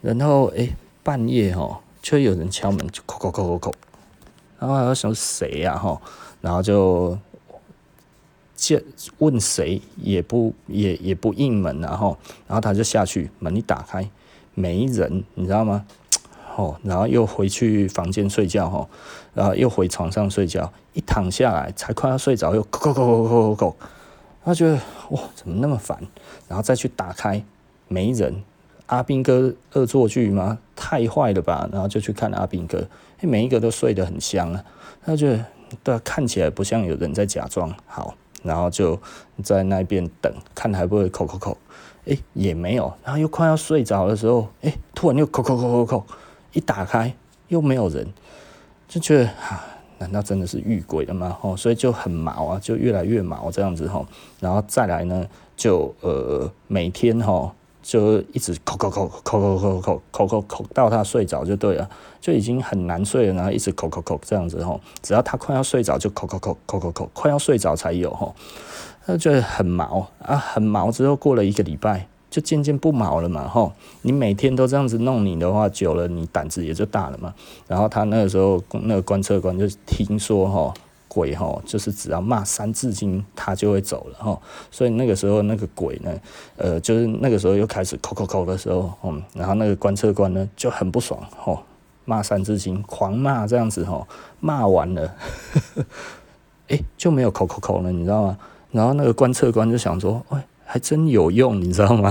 [0.00, 3.72] 然后诶半夜哈就有人敲门，就叩叩叩叩叩，
[4.58, 6.00] 然后还要想谁呀哈，
[6.40, 7.18] 然后就。
[9.18, 14.08] 问谁也不也也不应门，然后然后他就下去，门一打开，
[14.54, 15.84] 没人，你知道吗？
[16.54, 18.86] 哦，然后又回去房间睡觉哈，
[19.32, 23.74] 然后又回床上睡觉，一躺下来才快要睡着，又叩叩叩叩叩叩叩，
[24.44, 24.74] 他觉得
[25.10, 25.98] 哇，怎么那么烦？
[26.48, 27.42] 然后再去打开，
[27.88, 28.44] 没人，
[28.84, 30.58] 阿兵哥恶作剧吗？
[30.76, 31.66] 太坏了吧？
[31.72, 32.86] 然后就去看阿兵哥，
[33.22, 34.62] 每一个都睡得很香啊，
[35.06, 35.46] 他觉得
[35.82, 38.14] 对，看起来不像有人在假装好。
[38.42, 38.98] 然后就
[39.42, 41.56] 在那边等，看还不会扣扣扣，
[42.06, 42.92] 哎，也没有。
[43.04, 46.04] 然后又快要睡着的时候，哎，突然又扣扣扣扣扣，
[46.52, 47.14] 一打开
[47.48, 48.06] 又没有人，
[48.88, 49.64] 就觉得啊，
[49.98, 51.38] 难道真的是遇鬼了吗？
[51.40, 54.06] 哦，所以就很毛啊，就越来越毛这样子哈。
[54.40, 55.26] 然后再来呢，
[55.56, 57.54] 就呃每天哈。
[57.82, 61.90] 就一直叩叩叩叩叩叩叩叩叩叩到他睡着就对了，
[62.20, 68.34] 就已经很难睡了，然后一直叩叩叩这样子吼，只要他快要睡着就叩叩叩叩叩叩，快要睡着才有吼，
[69.04, 77.34] 他就很毛啊，很毛之后过了一个礼拜就渐渐不毛了嘛吼，你每天都这样子弄你的话，久了你胆子也就大了嘛。
[77.66, 80.72] 然后他那个时候那个观测官就听说吼。
[81.12, 84.40] 鬼哈，就是只要骂三字经，他就会走了哈。
[84.70, 86.10] 所以那个时候那个鬼呢，
[86.56, 91.62] 呃，就是那个时候又开始叩叩叩的时候，嗯，然后那个观测官呢就很不爽哈，
[92.06, 94.06] 骂三字经，狂骂这样子哈，
[94.40, 95.14] 骂完了，
[96.68, 98.38] 哎、欸，就没有叩叩叩了，你知道吗？
[98.70, 102.10] 然后那个观测官就想说，喂，还真有用，你知道吗？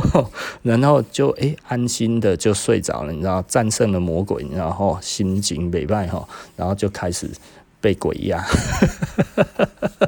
[0.62, 6.26] 然后就诶、安心的就睡着了，你知道战胜了魔鬼，然后心情美败哈，
[6.56, 7.30] 然后就开始
[7.80, 8.44] 被鬼压，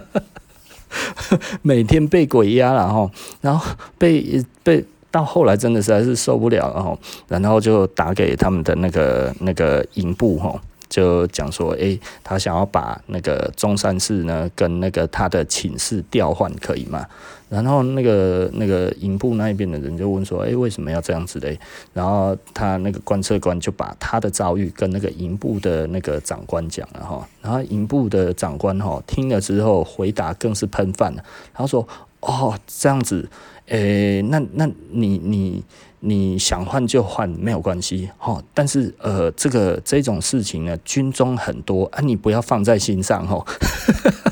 [1.63, 10.61] 每天被鬼压了哈，然后被被到后来真的实在是受不了了哈，然后就打给他们的那个那个营部哈。
[10.95, 17.05] 就讲说，哎、欸，他想要把那个中山室呢，跟那个他的寝室调换，可以吗？
[17.49, 21.59] 然后那个那个营部那一边的人就问说，哎、欸，为什么要这样子嘞？
[21.93, 27.29] 然后他那个观测官就把他的遭遇跟那个营部的那个长官讲了哈。
[27.43, 31.25] 然后营部的长官哈听了之后，回答更是喷饭了。
[31.53, 31.85] 他说，
[32.21, 33.29] 哦，这样子，
[33.67, 35.19] 哎、欸，那那你。
[35.19, 35.65] 你
[36.07, 43.43] 你想换就换没有关系，哈，但是呃，这个这种事情呢，军中很多啊，你不要放在心上，哈，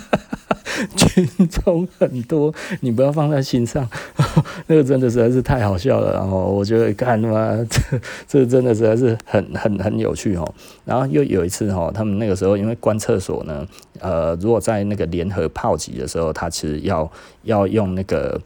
[0.94, 3.88] 军中很多，你不要放在心上，
[4.68, 10.54] 那个真的实在是太好笑了，然后我觉得看嘛， 这这真的实在是很很很有趣，哦，
[10.84, 13.66] 然后又有一次，哈，他们那个时候因为关厕所呢，
[13.98, 17.10] 呃，如果在那个联合炮击的时候，他其实要
[17.44, 18.38] 要用那个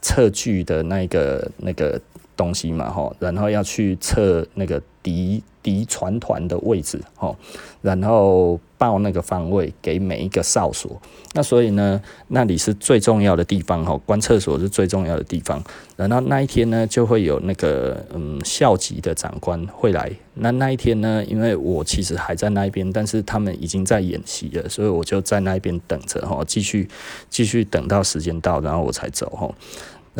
[0.00, 2.00] 测距的那个那个。
[2.40, 7.36] 东西嘛，吼，然后要去测那个敌敌船团的位置，吼，
[7.82, 10.98] 然后报那个方位给每一个哨所。
[11.34, 15.62] 那所以呢，那里是最重要的地方，吼，关厕所是最重要的地方。
[15.96, 20.10] 然后那一天呢，就会有那个嗯校级的长官会来。
[20.34, 26.88] 那那一天呢，因为我其实还在那边，但是他们已经在演习了，所以我就在那边等着，吼，继续
[27.28, 29.54] 继续等到时间到，然后我才走，吼。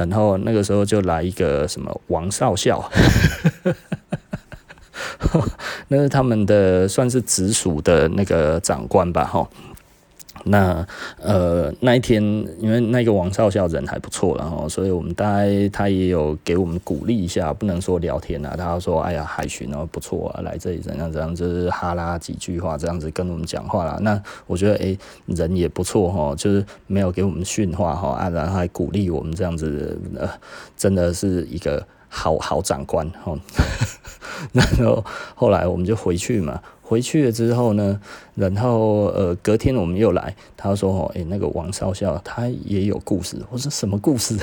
[0.09, 2.91] 然后那个时候就来一个什么王少校，
[5.89, 9.49] 那是他们的算是直属的那个长官吧，哈。
[10.45, 10.87] 那
[11.21, 12.23] 呃那一天，
[12.59, 23.99] 因为那个王少校人还不错，然后所以我们大概他也有给我们鼓励一下，不能说聊天啊，他说哎呀海巡哦不错啊，来这里怎样怎样，就是哈拉几句话这样子跟我们讲话啦。
[24.01, 30.29] 那我觉得哎、人也不错哈，就是没有给我们训话哈，啊然后还鼓励我们这样子，呃
[30.77, 33.37] 真的是一个好好长官哈。
[34.53, 36.61] 然后后来我们就回去嘛。
[36.91, 38.01] 回去了之后呢，
[38.35, 44.35] 然后呃，隔天我们又来，他说：“哦，诶，那个王少校他也有故事。”我说：“什么故事？”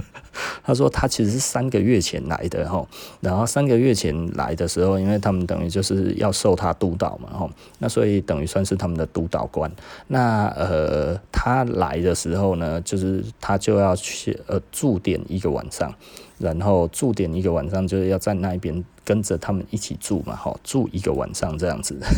[0.64, 2.82] 他说：“他其实是三个月前来的哈，
[3.20, 9.70] 然后三个月前来的时候，因为他们等于就是要受他督导嘛哈，那所以等于算是他们的督导官。
[10.06, 15.92] 那呃，他来的时候呢，就是他就要去呃驻点一个晚上。”
[16.40, 22.00] 然后住点一个晚上，就是要在那边跟着他们一起住嘛，哈，住一个晚上这样子。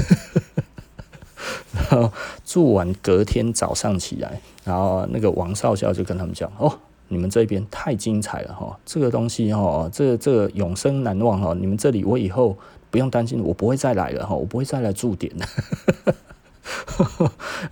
[1.74, 2.10] 然后
[2.44, 12.56] 住完隔天早上起来，然后那个王少校就跟他们讲：“哦，你们这边太精彩了哈，这个东西哈，这个、这永生难忘哈，你们这里我以后
[12.90, 15.46] 不用担心，我不会再来了哈，我不会再来驻点了。”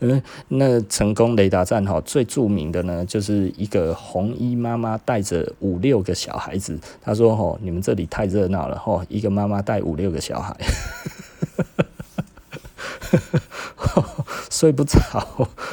[0.49, 6.79] 那成功雷达站哈，最著名的呢，就是一个红衣妈妈带着五六个小孩子。
[7.03, 10.57] 他说：“哈，你们这里太热闹了哈，一个妈妈带五六个小孩。”
[14.51, 14.99] 睡不着，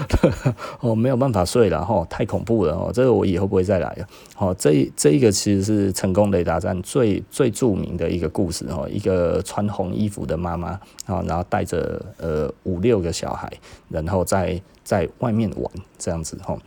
[0.82, 4.08] 哦，没有办法睡了哈，太恐怖了哦，这个我以后不会再来了。
[4.36, 10.70] 好，这这一个其实是成功雷达站最最著名的一个故事哦，一个穿红衣服的妈妈
[11.06, 13.52] 啊，然后带着呃五六个小孩，
[13.90, 16.58] 然后在在外面玩这样子哈，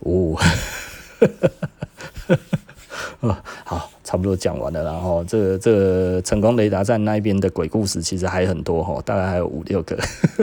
[0.00, 0.36] 哦。
[3.20, 4.82] 哦， 好，差不多讲完了。
[4.82, 9.98] 然后这个这个成功雷达站那一边的鬼故事其实还很多哈，大概还有五六个，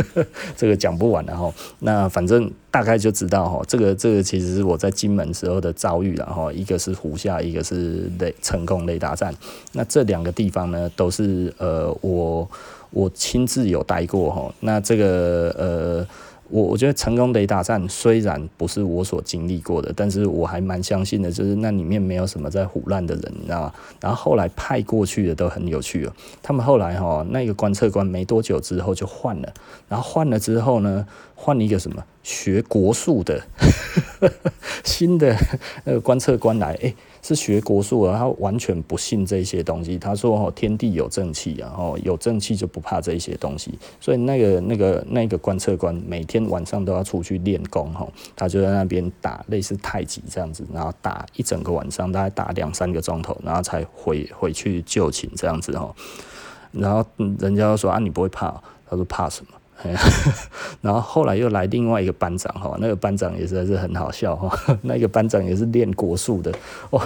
[0.55, 1.25] 这个讲不完。
[1.25, 6.15] 然后那反正大概就知道哈，这个这个其实是我在金门时候的遭遇。
[6.17, 9.33] 了哈一个是湖下，一个是雷成功雷达站。
[9.73, 12.49] 那这两个地方呢，都是呃我
[12.91, 14.53] 我亲自有待过哈。
[14.59, 16.07] 那这个呃。
[16.49, 23.73] 我我觉得成功雷达站虽然不是我所经历过的，但是我还蛮相信的，就是那里面没有什么在胡乱的人，你知道吗？
[23.99, 26.13] 然后后来派过去的都很有趣哦。
[26.41, 29.53] 他们后来哈，那个观测官没多久之后就换了，
[29.89, 33.41] 然后换了之后呢，换了一个什么学国术的
[34.83, 35.33] 新的
[35.85, 39.97] 那个观测官来，诶是学国术的，他完全不信这些东西。
[39.97, 48.05] 他说：“哦，天地有正气啊，哦，有正气就不怕这些东西。”所以那个那个那个观测官每天晚上都要出去练功，哈，
[48.35, 55.95] 他就在那边打类似太极这样子，然后打一整个晚上，大概打两三个钟头，然后才回回去就寝这样子，哈。
[56.73, 57.05] 然后
[57.39, 59.51] 人家说：“啊，你不会怕？”他说：“怕什么？”
[60.81, 66.53] 然后后来又来另外一个班长哈，那个班长也实在是很好笑哈， 那个班长也是练国术的
[66.91, 67.05] 哇。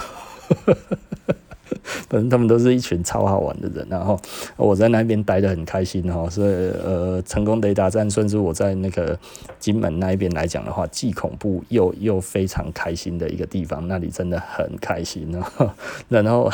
[2.09, 4.19] 反正他们都是一群超好玩的人，然后
[4.57, 6.51] 我在那边待得很开心哈，所以
[6.83, 9.17] 呃，成功雷达站算是我在那个
[9.59, 15.71] 金门那一边来讲的话，既恐怖又又非常开心的一个地方，那里真的很开心哦。
[16.09, 16.49] 然后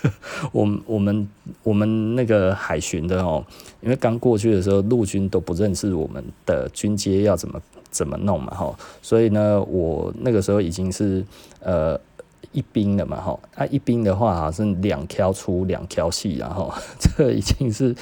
[0.52, 1.28] 我们我们
[1.62, 3.44] 我们那个海巡的哦，
[3.80, 7.60] 因为刚过去的时候陆军都不认识我们的军阶要怎么
[7.90, 11.24] 怎么弄嘛哈，所以呢，我那个时候已经是
[11.60, 12.00] 呃。
[12.52, 17.94] 一兵的嘛，哈，啊，一兵的话啊，是两条粗两条细，然后 这已经是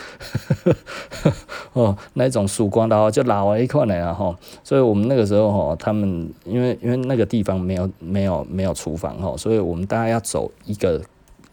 [1.74, 4.34] 哦那种曙光然后就老了一块了，然后，
[4.64, 11.02] 所以我们那个时候哈，他们因为因为那个地方没有没有没有厨房哈，所以我们大概要走一个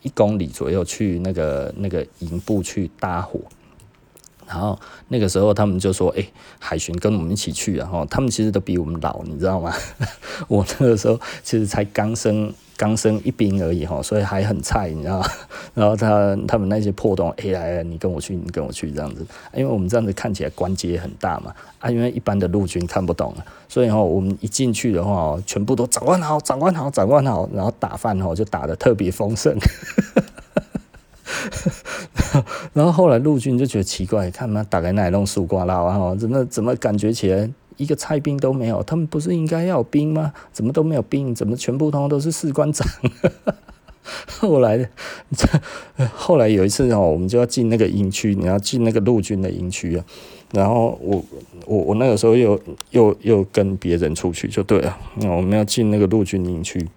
[0.02, 3.40] 一公里左右去那个那个营部去搭伙。
[4.48, 6.24] 然后那个时候他们就说：“哎、
[6.60, 9.74] 海巡跟我们一起去。”然后他们其实都比我们老，你知道吗？
[10.48, 12.54] 我那个时候其实才刚升。
[12.78, 15.26] 刚升一兵而已哈，所以还很菜，你知道吗？
[15.74, 23.34] 然后他他们那些破洞，哎、欸、来来，你跟我去，你跟我去这样子，因为我们这样子看起来关节很大嘛，啊，因为一般的陆军看不懂，
[23.70, 29.56] 所以哈，我们一进去的话，全部都长官好，长官好，长官好，然后打饭哈就打得特别丰盛，
[32.74, 37.50] 然后后来陆军就觉得奇怪，看嘛，打开那里弄苏瓜拉啊，怎么怎么感觉起来？
[37.78, 40.34] 一个菜兵都没有，他们不是应该要兵吗？
[40.52, 41.34] 怎么都没有兵？
[41.34, 42.88] 怎么全部通通都是士官长？
[44.28, 44.88] 后来的，
[46.14, 50.06] 后来有一次哦，我们就要进那个营区，你要进那个陆军的营区啊。
[50.52, 51.24] 然后我
[51.66, 52.60] 我我那个时候又
[52.92, 56.88] 又又跟别人出去就对了，我们要进那个陆军营区。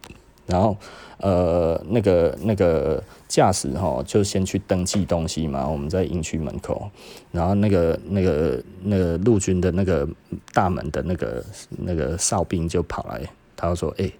[0.46, 0.76] 然后
[1.18, 6.90] 呃那个那个驾驶哈就先去登记东西嘛，我们在营区门口，
[7.32, 10.08] 然后那个那个那个陆军的那个
[10.52, 13.20] 大门的那个那个哨兵就跑来，
[13.56, 14.14] 他说：“哎、欸，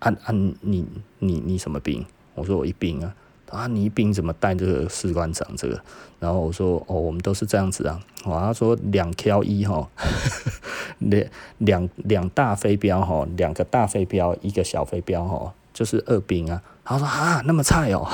[0.00, 0.86] 按、啊、按、啊、你
[1.18, 2.04] 你你什么兵？”
[2.34, 3.14] 我说：“我一兵啊。”
[3.50, 5.80] 啊，你一兵怎么带这个士官长这个？
[6.20, 8.00] 然后我说哦，我们都是这样子啊。
[8.26, 9.90] 哇，他说两挑一哈，
[11.00, 11.26] 两
[11.58, 16.60] 两两大飞镖哈，两个大飞镖，一个小飞镖哈，就是二兵啊。
[16.84, 18.06] 他说啊，那么菜哦。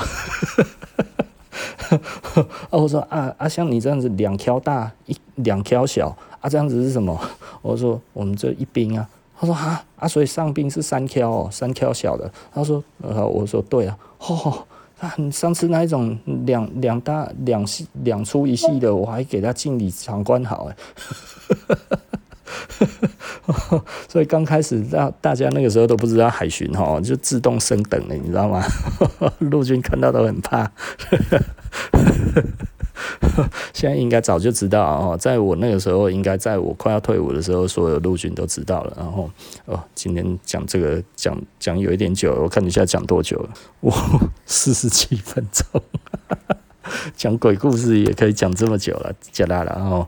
[2.69, 7.19] 啊，我说啊啊，像你这样子两挑大一两挑小啊，这样子是什么？
[7.61, 9.05] 我说我们这一兵啊。
[9.37, 12.31] 他说啊啊，所以上兵是三挑哦，三挑小的。
[12.53, 14.65] 他说呃，我说对啊，哦。
[15.01, 20.75] 啊，上次那一种两两大两细两粗一细的，我还给他敬礼长官好哎，
[24.07, 28.63] 所以刚开始大大家那个时候都不知道海巡哈，就自动升等了，你知道吗？
[29.39, 30.71] 陆军看到都很怕。
[33.73, 38.93] 现在应该早就知道哦，在我那个时候，应该在我快要退伍的时候，所有陆军都知道了。
[38.97, 39.29] 然后
[39.65, 43.49] 哦，今天讲这个讲讲有一点久，我看你现在讲多久了？
[43.81, 43.93] 我，
[44.45, 45.81] 四十几分钟，
[47.15, 49.73] 讲鬼故事也可以讲这么久了，加大了。
[49.75, 50.07] 然后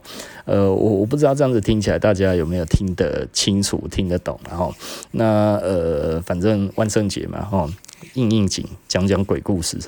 [0.50, 4.36] 呃，我我不知道这样子听起来大家有没有听得清楚、听得懂？
[4.48, 4.74] 然后
[5.12, 7.70] 那呃，反正万圣节嘛，哈，
[8.14, 9.78] 应应景，讲讲鬼故事。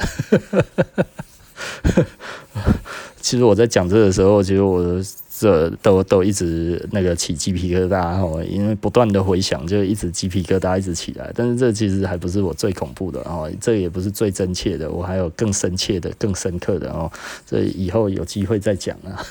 [3.20, 5.02] 其实我在讲这个的时候，其实我
[5.38, 11.32] 这都都一直那个起鸡皮疙瘩哦，因为不断的回想，就一直鸡皮疙瘩一直起来。
[11.34, 17.10] 但是这其实还不是我最恐怖的哦，这也不是最真切的，我还有更深切的、更深刻的哦。
[17.46, 19.26] 这以后有机会再讲啊。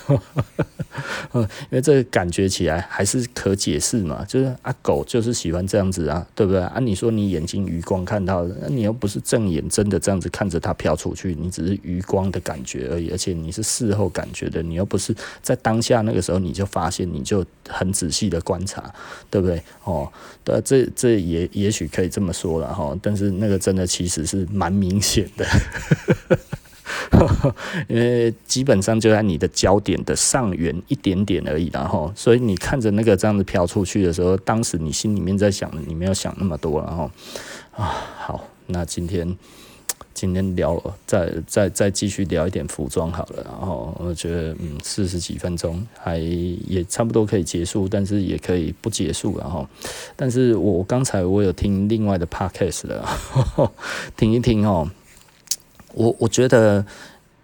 [1.34, 6.80] 嗯， 因为这个感觉起来还是可解释嘛，就是啊，狗就是喜欢这样子啊，对不对啊？
[6.82, 18.94] 你说你眼睛余光看到的，那你又不是正眼真的这样子看着它飘出去，你只是余光的感觉而已，而且你是事后感觉的，你又不是在当下下那个时候你就发现，你就很仔细的观察，
[19.30, 19.62] 对不对？
[19.84, 20.12] 哦，
[20.44, 25.46] 对，这这也也许可以这么说了哈，但是那个真的其实是蛮明显的。
[27.88, 37.10] 因为基本上就在你的焦点的上缘一点点而已，然后，所以你看着那个这样子飘出去的时候，当时你心里面在想，你没有想那么多，然后
[37.76, 37.86] 啊，
[38.18, 39.38] 好，那今天
[40.14, 49.68] 今天聊，再再再继续聊一点服装好了，然后我觉得嗯，四十几分钟还也差不多可以结束，但是也可以不结束，然后，
[50.16, 53.08] 但是我刚才我有听另外的 podcast 了，
[54.18, 54.90] 听一听哦。
[55.94, 56.86] 我我觉得，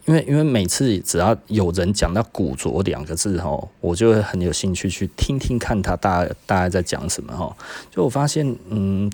[0.05, 7.53] 因为因为每次只要有人讲到古着两个字哦，我就会很有兴趣去听听看他大大概在讲什么哈。
[7.91, 9.11] 就我发现，嗯，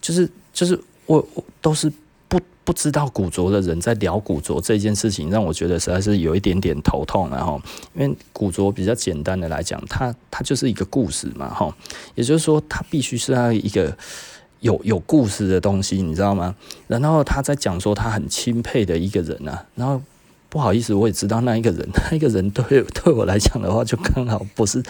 [0.00, 0.76] 就是就是
[1.06, 1.92] 我我都是
[2.28, 7.60] 不不知道古着的人在聊古着这件事情，让我觉得实在是有一点点头痛然后，
[7.94, 11.74] 因为古着比较简单的来讲，它它就是一个故事嘛哈，
[12.14, 13.96] 也就是说，它必须是它一个。
[14.60, 16.56] 有有故事的东西，你知道吗？
[16.88, 20.00] 然后他在讲说他很钦佩的一个人啊，然后
[20.48, 24.82] 不好意思，我也知道那一个人， 那一个人对对我来讲的话，就刚好不是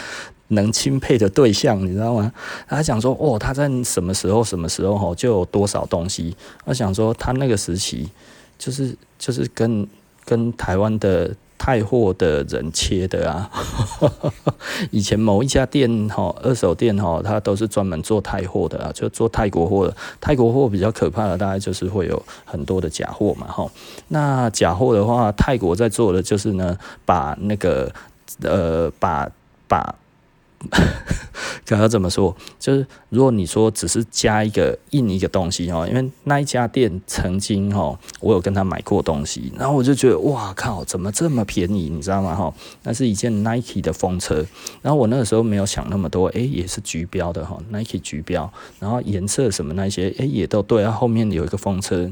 [0.49, 2.33] 能钦佩的对象，你知道吗？
[2.69, 6.37] 他想说哦，他在什么时候什么时候哈，就有多少东西。
[6.65, 8.09] 我想说他那个时期，
[8.59, 9.87] 就是就是跟
[10.25, 11.35] 跟台湾的。
[11.59, 13.51] 泰货的人切的啊，
[14.91, 19.97] 以前某一家店哈，二手店哈，它都是专门做泰货的啊，就做泰国货的。
[20.21, 23.69] 泰国货比较可怕的，大概就是会有很多的假货嘛哈。
[24.09, 27.93] 那假货的话，泰国在做的就是呢，把那个
[28.43, 29.29] 呃，把
[29.67, 29.95] 把。
[31.67, 32.35] 刚刚怎么说？
[32.61, 41.89] 就是如果你说只是加一个印一个东西哦，因为那一家店曾经哦，我有跟他买过东西，然后我就觉得哇靠，怎么这么便宜？
[41.89, 42.37] 你知道吗？
[42.37, 42.55] 哈，
[42.85, 44.47] 那是一件 Nike 的风车，
[44.81, 52.09] 然后我那个时候没有想那么多，诶，也是橘标的哈，Nike 橘标，然后颜色什么那些，诶，也都对，然后后面有一个风车，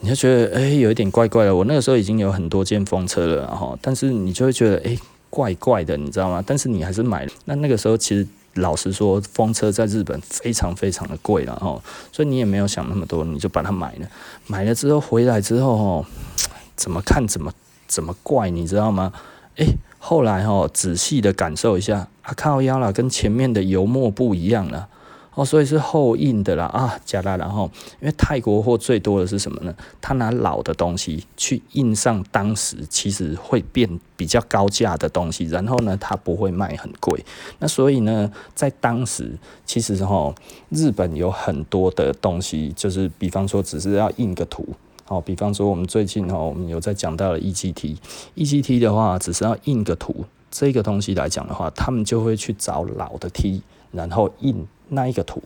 [0.00, 1.54] 你就觉得诶，有一点怪怪的。
[1.54, 4.98] 我那个时候已经有很多件风车了哈，但是你就会觉得诶。
[5.30, 6.42] 怪怪的，你知道吗？
[6.46, 7.32] 但是你还是买了。
[7.44, 14.08] 那那个时候，其实老实说，风车在日本非常非常的贵了哦，所以你也没有想那么多，你就把它买了。
[14.46, 16.06] 买了之后回来之后，哦，
[16.76, 17.52] 怎么看怎么
[17.86, 19.12] 怎么怪，你知道吗？
[19.56, 19.66] 诶，
[19.98, 24.88] 后来哦，仔细的感受一下，啊靠腰了，跟前面的油墨不一样了。
[25.36, 27.70] 哦，所以是后印的啦啊，加拉，然后
[28.00, 29.74] 因为泰国货最多的是什么呢？
[30.00, 37.22] 他拿老的东西去印上当时其实会变比较高价的东西，然后呢，他不会卖很贵。
[37.58, 40.34] 那所以呢，在当时其实哈，
[40.70, 44.66] 日本有很多的东西，就是比方说只是要印个图，
[45.06, 53.60] 哦，比方说我们最近哈，我们有在讲到了 EGT，EGT 的话只是要印个图，这个东西来讲的话，他们就会去找老的 T，
[53.92, 54.66] 然后印。
[54.88, 55.42] 那一个图，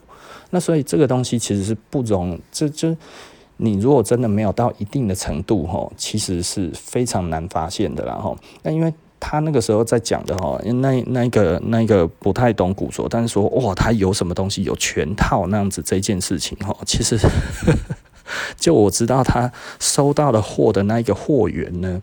[0.49, 2.95] 那所以这个东西其实是不容，这就
[3.57, 8.35] 你如果真的没有到一定的程度哈，其实是非常难发现的啦哈。
[8.63, 17.19] 那因为他那个时候在讲的哈，那那个那个不太懂古着，但是说哇，他有什么东西有全套那样子这件事情哈，其实
[18.57, 22.01] 就我知道他收到的货的那一个货源呢，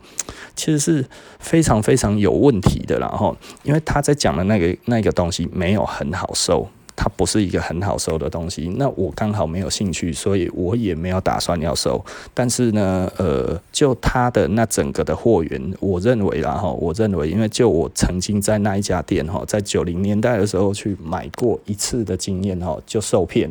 [0.54, 1.04] 其实是
[1.40, 3.34] 非常非常有问题的啦哈，
[3.64, 6.68] 因为他在讲的那个那个东西没有很好收。
[7.00, 12.04] 它不是一个很好收的东西，那我刚好没有兴趣，所以我也没有打算要收。
[12.34, 23.48] 但是呢，呃，就它的那整个的货源，我认为啦哈，我认为，因为就我曾经在那一家店哈，在九零年代的时候去买过一次的经验哈，就受骗，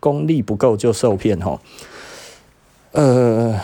[0.00, 1.60] 功力不够就受骗哈，
[2.92, 3.60] 呃。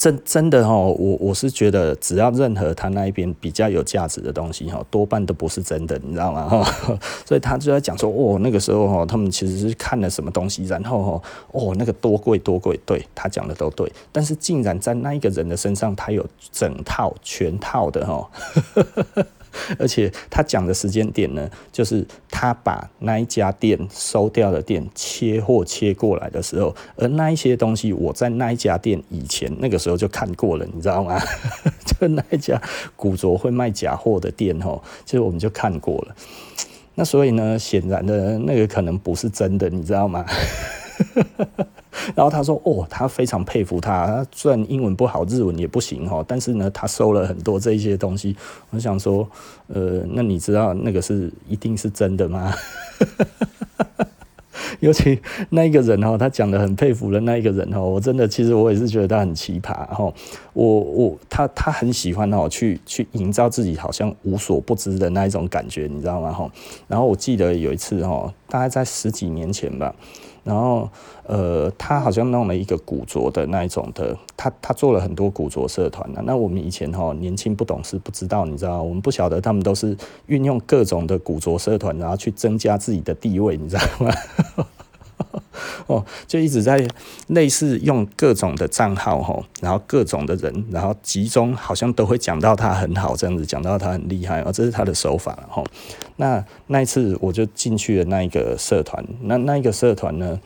[0.00, 6.48] 真真的哈，我我是觉得，只要任何他那一边比较有价值的东西哈，多半都不是真的，你知道吗？
[6.48, 6.64] 哈，
[7.26, 11.22] 所以他就在讲说，哦，那个时候哈，他们其实是看了什么东西，然后哈，
[11.52, 18.30] 哦，那个多贵多贵，对，他讲的都对，但是竟然在那一个人的身上，他有整套全套的哈。
[19.78, 31.20] 而且他讲的时间点呢，就是他把那一家店收掉的店切货切过来的时候，而那一些东西我在那一家店以前那个时候就看过了，你知道吗？
[31.86, 32.60] 就那一家
[32.96, 36.14] 古着会卖假货的店哦，其实我们就看过了。
[36.94, 40.24] 那所以呢，显然的那个可能不是真的，你知道吗？
[42.14, 48.36] 然后他说：“哦，他非常佩服他，虽然英文不好，日文也不行哈，但是呢，他收了很多这一些东西。
[48.70, 49.28] 我想说，
[49.68, 52.52] 呃，那你知道那个是一定是真的吗？
[54.78, 55.20] 尤其
[55.50, 60.10] 那一个人哈，他讲的很佩服的那一个人哈，我真的其实我也是觉得他很奇葩哈。
[60.52, 66.32] 我我他他很喜欢哈，去去营造自己好像无所不知的那一种感觉，你知道吗？
[66.32, 66.50] 哈。
[66.88, 69.94] 然后我记得有一次哈，大概在十几年前吧。”
[70.42, 70.88] 然后，
[71.24, 76.22] 呃，他好像弄了一个古着的那一种的，他他做了很多古着社团的。
[76.22, 84.66] 那我们以前哈年轻不懂事，不知道，你知道，我们不晓得他们都是运用各种的古着社团，然后去增加自己的地位，你知道吗？
[85.86, 86.86] 哦，就一直在
[87.28, 95.62] 类似用各种的账号哈，然后各种的人，然后集中好像都会讲到他很好这样子，讲到他很厉害哦，这是他的手法哈。
[96.16, 100.38] 那那一次我就进去了那一个社团，那那一个社团呢，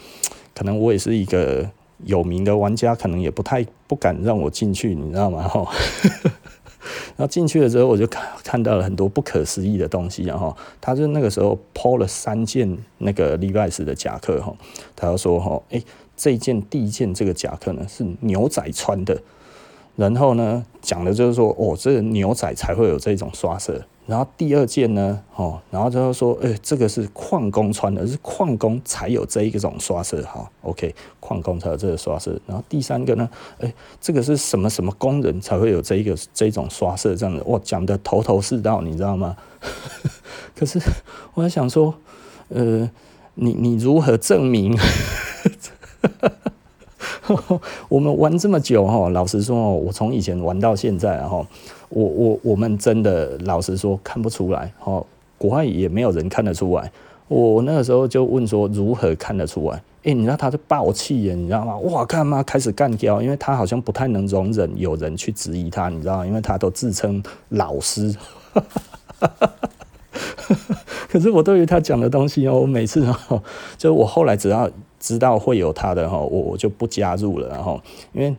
[0.54, 1.68] 可能我也是一个
[2.04, 5.46] 有名的玩家，可能也不太不敢让我进去，你知道吗？
[5.48, 5.66] 哈。
[7.16, 14.54] 然后进去了之后，我就看看到了很多不可思议的东西，然后他就那个时候抛了三件那个 Levi's 的夹克，哈，
[14.94, 15.82] 他就说，哈，哎，
[16.16, 19.20] 这件第一件这个夹克呢是牛仔穿的，
[19.96, 23.80] 然后呢讲的就是说，哦，这个牛仔才会有这种刷色。
[24.06, 32.38] 然后第二件呢，哦，然后就说，哎，这个是矿工穿的，是矿工才有这一种刷色，哈，OK，矿工才有这个刷色。
[32.46, 33.26] 然后第三个呢，
[33.58, 39.36] 哎，这个是什么什么工人才会有这一个这一种刷色这样的，哇，讲的头头是道，你知道吗？
[40.54, 40.78] 可是
[41.32, 41.94] 我在想说，
[42.48, 42.90] 呃，
[43.36, 44.78] 你你如何证明？
[47.88, 51.46] 我们玩这么久哈，老实说，我从以前玩到现在，哈，
[51.88, 55.02] 我我我们真的老实说看不出来，哈，
[55.38, 56.90] 国外也没有人看得出来。
[57.28, 59.82] 我那个时候就问说，如何看得出来？
[60.04, 61.76] 哎，你知道他就爆气耶，你知道吗？
[61.78, 63.22] 哇，干嘛开始干掉？
[63.22, 66.26] 因为他好像不太能容忍有人去质疑他，你知道吗？
[66.26, 68.14] 因为他都自称老师。
[71.08, 73.42] 可是我对于他讲的东西哦，我每次哦，
[73.78, 74.70] 就我后来只要。
[75.00, 77.78] 知道会有他的哈，我我就不加入了，然后
[78.14, 78.34] 因为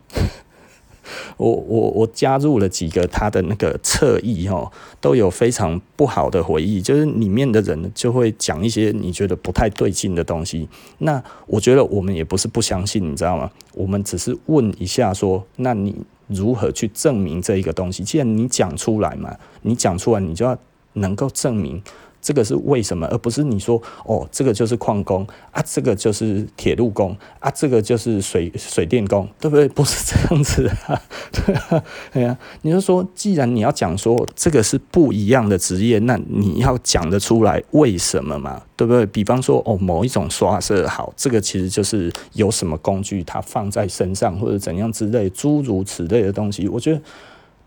[1.37, 10.67] 我我我加入了几个他的那个侧翼哈，都有非常不好的回忆，就是里面的人就会讲一些你觉得不太对劲的东西。
[10.99, 13.49] 那我觉得我们也不是不相信，你知道吗？
[13.73, 15.95] 我们只是问一下说，那你
[16.27, 18.03] 如何去证明这一个东西？
[18.03, 20.57] 既然你讲出来嘛，你讲出来，你就要
[20.93, 21.81] 能够证明。
[22.25, 29.67] 这个是为什么，而不是你说哦，这个就是矿工啊，这个就是铁路工啊，这个就是水水电工，对不对？
[29.69, 30.99] 不是这样子啊，
[31.31, 38.59] 对啊，对啊，你就说，既然你要讲说这个是不一样的职业，那你要讲得出来为什么嘛？
[38.75, 39.05] 对不对？
[39.05, 46.99] 比方说哦，某一种刷色好，这个其实就是有什么工具它放在身上或者怎样之类，诸如此类的东西，我觉得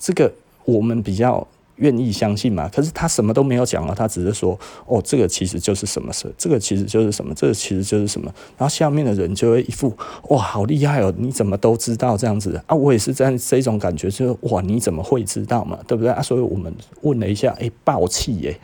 [0.00, 0.32] 这个
[0.64, 1.46] 我们比较。
[1.79, 2.68] 愿意相信嘛？
[2.68, 8.33] 可是他什么都没有讲啊，他只是说哦，这个其实就是什么事，这个其实就是什么，这个其实就是什么。
[8.57, 9.97] 然后下面的人就会一副
[10.29, 12.74] 哇，好厉害哦，你怎么都知道这样子啊？
[12.74, 15.79] 我也是这样这种感觉，就是哇，你怎么会知道嘛？
[15.87, 16.20] 对不对啊？
[16.22, 16.72] 所以我们
[17.03, 18.61] 问了一下，哎，爆气耶！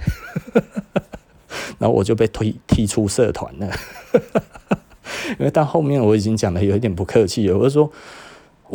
[1.78, 3.70] 然后我就被推踢出社团了，
[5.38, 7.90] 因为到后面我已经讲的有一点不客气了，我就说。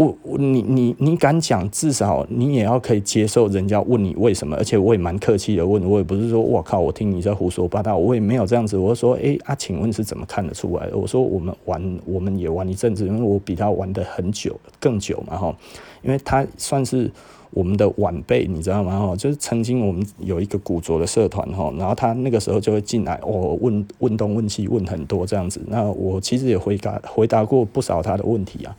[0.06, 8.78] 我你你你敢讲，至少你也要可以接受人家问你为什么，而且我也蛮客气的问，我也不是说我靠，我听你在胡说八道，我也没有这样子。
[8.78, 10.98] 我说，哎、欸、啊，请问是怎么看得出来的？
[10.98, 15.54] 我说我们玩，我们也玩一阵子，因为我比他玩的很久，更久嘛哈。
[16.02, 17.12] 因为他算是
[17.52, 18.98] 我们的晚辈，你知道吗？
[18.98, 25.60] 哈，就是曾经我们有一个古着的社团哈，然后他那个时候就会进来，哦，问问东问西，问很多这样子。
[25.68, 28.74] 那我其实也回答回答过不少他的问题啊。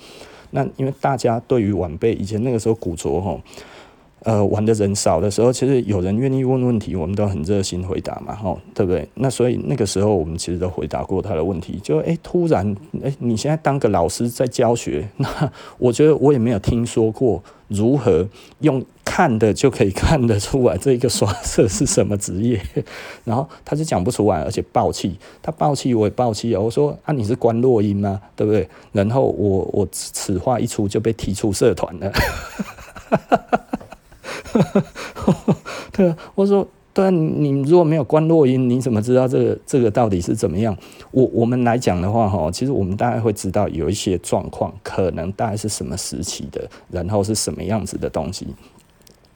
[0.50, 3.38] 那因为大家对于晚辈以前那个时候古着哈，
[4.24, 9.08] 呃，玩的人少的时候，其实有人愿意问问题，我们都很热心回答嘛，吼，对不对？
[9.14, 11.78] 那所以那个时候我们其实都回答过他的问题。
[11.82, 18.28] 就哎、欸，突然哎、你现在当个老师在教学，那 我觉得我也没有听说过如何
[18.60, 18.84] 用。
[19.02, 22.62] 看的就可以看得出来，这个刷色是什么职业，
[23.24, 26.60] 然后他就讲不出来，而且爆气，他爆气我也爆气啊！
[26.60, 28.20] 我说啊，你是关落音吗？
[28.36, 28.68] 对不对？
[28.92, 32.12] 然后我我此话一出就被踢出社团了，
[35.92, 36.66] 对啊，我说。
[36.92, 40.76] 对啊，你如果没有关落音，你怎么知道这个这个到底是怎么样？
[41.12, 48.44] 我我们来讲的话，哈，其实我们大概会知道有一些状况，可能大概是什么时期的，然后是什么样子的东西。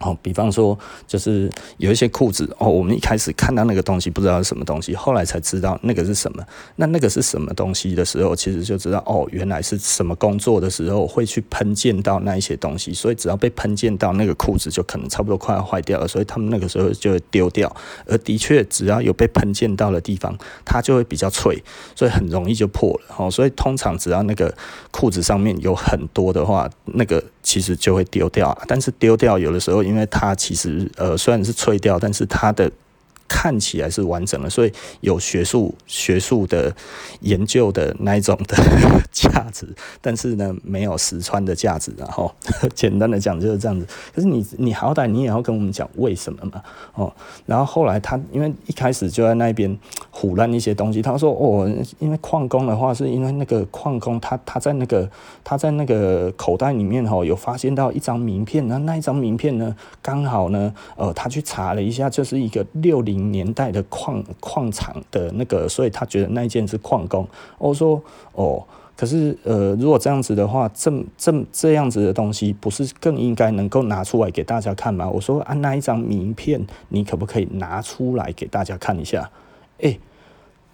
[0.04, 6.44] 哦，比方说，就是有一些裤子哦，我们一开始看到那个东西不知道是什么东西，后来才知道那个是什么。
[6.76, 17.74] 那那个是什么东西的时候，其实就知道哦，原来是什么工作的时候会去喷溅到那一些东西，所以只要被喷溅到那个裤子，就可能差不多快要坏掉了，所以他们那个时候就会丢掉。
[18.06, 21.62] 而的确，只要有被喷溅到的地方，它就会比较脆，
[21.94, 23.14] 所以很容易就破了。
[23.16, 24.54] 哦，所以通常只要那个
[24.90, 28.56] 裤子上面有很多的话，那个其实就会丢掉。
[28.66, 32.68] 但是丢掉有的时候因因为它其实呃虽然是脆掉，但是它的
[33.26, 36.74] 看起来是完整的，所以有学术学术的
[37.20, 38.56] 研究的那一种的
[39.10, 39.66] 价值，
[40.00, 42.32] 但是呢没有实穿的价值，然后
[42.74, 43.86] 简单的讲就是这样子。
[44.14, 46.62] 可是你你好歹你也要跟我们讲为什么嘛
[46.94, 47.12] 哦，
[47.46, 49.74] 然后后来他因为一开始就在那边
[50.12, 51.66] 唬烂一些东西，他说哦，
[51.98, 55.10] 因为矿工的话是因为那个矿工他他在那个
[55.42, 63.13] 他在那个口袋里面哦有发现到一张名片，那那一张名片呢刚好呢呃他去查了一下，就是一个六零。
[63.16, 67.26] 年代的矿矿场的那个，所以他觉得那一件是矿工。
[67.58, 68.02] 我说
[68.32, 68.62] 哦，
[68.96, 75.08] 可是呃，如果这样子的话，这这这样子的东西，不是更应该能够拿出来给大家看吗？
[75.08, 79.30] 我说啊，那一张名片，你可不可以拿出来给大家看一下？
[79.78, 80.00] 哎、欸，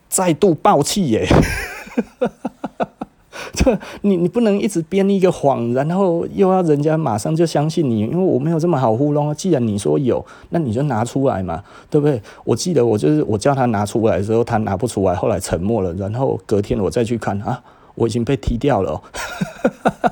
[0.09, 1.27] 再度爆气耶！
[3.53, 9.35] 这你你不能一直编一个谎，然后又要人家马上就相信你，因为我没有这么好糊弄。
[9.35, 12.21] 既然你说有，那你就拿出来嘛，对不对？
[12.45, 15.93] 我记得我就是我叫他拿出来的时候，他拿不出来，后来沉默了。
[15.95, 17.63] 然后隔天我再去看啊，
[17.95, 19.01] 我已经被踢掉了，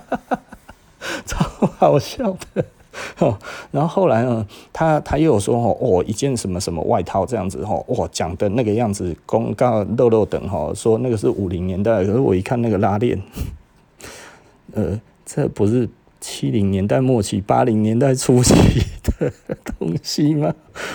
[1.27, 1.45] 超
[1.79, 2.65] 好笑的。
[3.19, 3.39] 哦，
[3.71, 13.21] 然后后来呢，他他又说哦，一件什么什么外套这样子哈，哇，讲的那个样子，公告漏漏等哈，说那个是五零年代，可是我一看那个拉链，
[14.73, 15.89] 呃，这不是
[16.21, 18.55] 七零年代末期、八零年代初期
[19.19, 19.33] 的
[19.79, 20.53] 东西吗？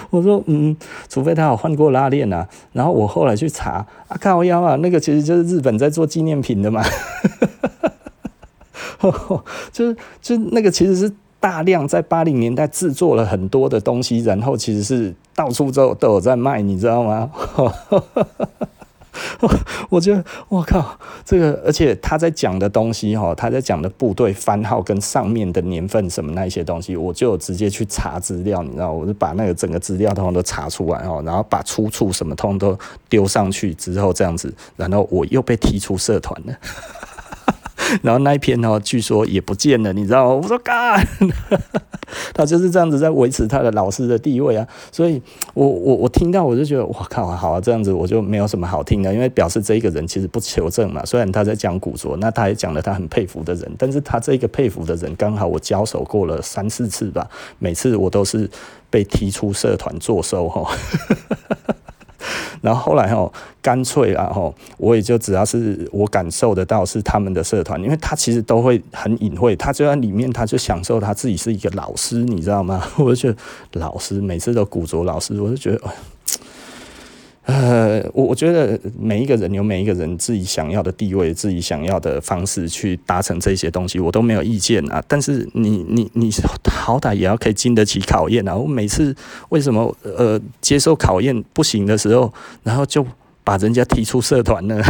[0.09, 0.75] 我说嗯，
[1.07, 2.47] 除非他有换过拉链啊。
[2.73, 6.83] 然后我后来去查，啊靠腰啊，那个其实就是日本在做纪念品的嘛，
[9.71, 11.11] 就是就那个其实是。
[11.43, 17.29] 大量在八零年代制作了很多的东西，然后其实是到处都都有在卖，你知道吗？
[19.89, 32.79] 我觉得我靠，这个而且他在讲的东西哈，他在讲的部队番号跟上面的年份什么那些东西，我就直接去查资料，你知道，我就把那个整个资料通通都查出来哦，然后把出处什么通通都
[33.09, 36.57] 丢上去之后这样子，然后我又被踢出社团了。
[38.01, 40.41] 然后那一篇哦，据说也不见了，你知道吗？
[40.41, 41.05] 我说干，
[42.33, 44.67] 他就是这样子在维持他的老师的地位啊。
[44.91, 45.21] 所以
[45.53, 51.03] 我我我听到我就觉得，哇靠，好啊，这样子我就没有什么好听的，因为表示这一个人其实不求证嘛。
[51.05, 57.29] 虽然他在讲古着，那他也讲了他很佩服的人，但是他这个佩服的人刚好我交手过了三四次吧，
[57.59, 58.49] 每次我都是
[58.89, 60.69] 被踢出社团做收哈。
[62.61, 72.83] 然后后来哦，干脆啊吼，我也就只要是我感受得到是他们的社团，因为他其实都会很隐晦，他就在里面，他就享受他自己是一个老师，你知道吗？
[72.97, 73.31] 我就觉
[73.71, 75.81] 得老师每次都鼓着老师，我就觉得。
[77.45, 85.03] 呃，我我觉得每一个人有每一个人自己想要的地位，自己想要的方式去达成这些东西，我都没有意见啊。
[85.07, 86.31] 但是你你你
[86.71, 88.55] 好歹也要可以经得起考验啊！
[88.55, 89.13] 我每次
[89.49, 92.33] 为什么呃接受考验不行的时候，
[92.63, 93.05] 然后就
[93.43, 94.81] 把人家踢出社团呢？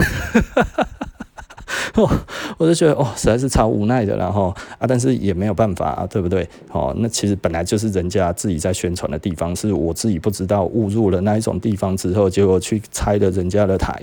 [1.96, 2.10] 哦，
[2.58, 6.48] 我就觉得哦，实在是超无奈的，然后啊，但是也没有办法啊，对不对？
[6.72, 14.02] 哦，那其实本来就是人家自己在宣传的地方，是我自己不知道误入了那一种地方之后，结果去拆了人家的台，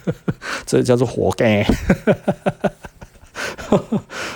[0.66, 1.64] 这叫做活该。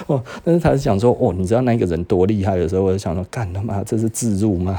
[0.07, 4.79] 哦，但是他是想说，哦，你知道那个人多厉害的时候，我就想说，干他妈，这是自入吗？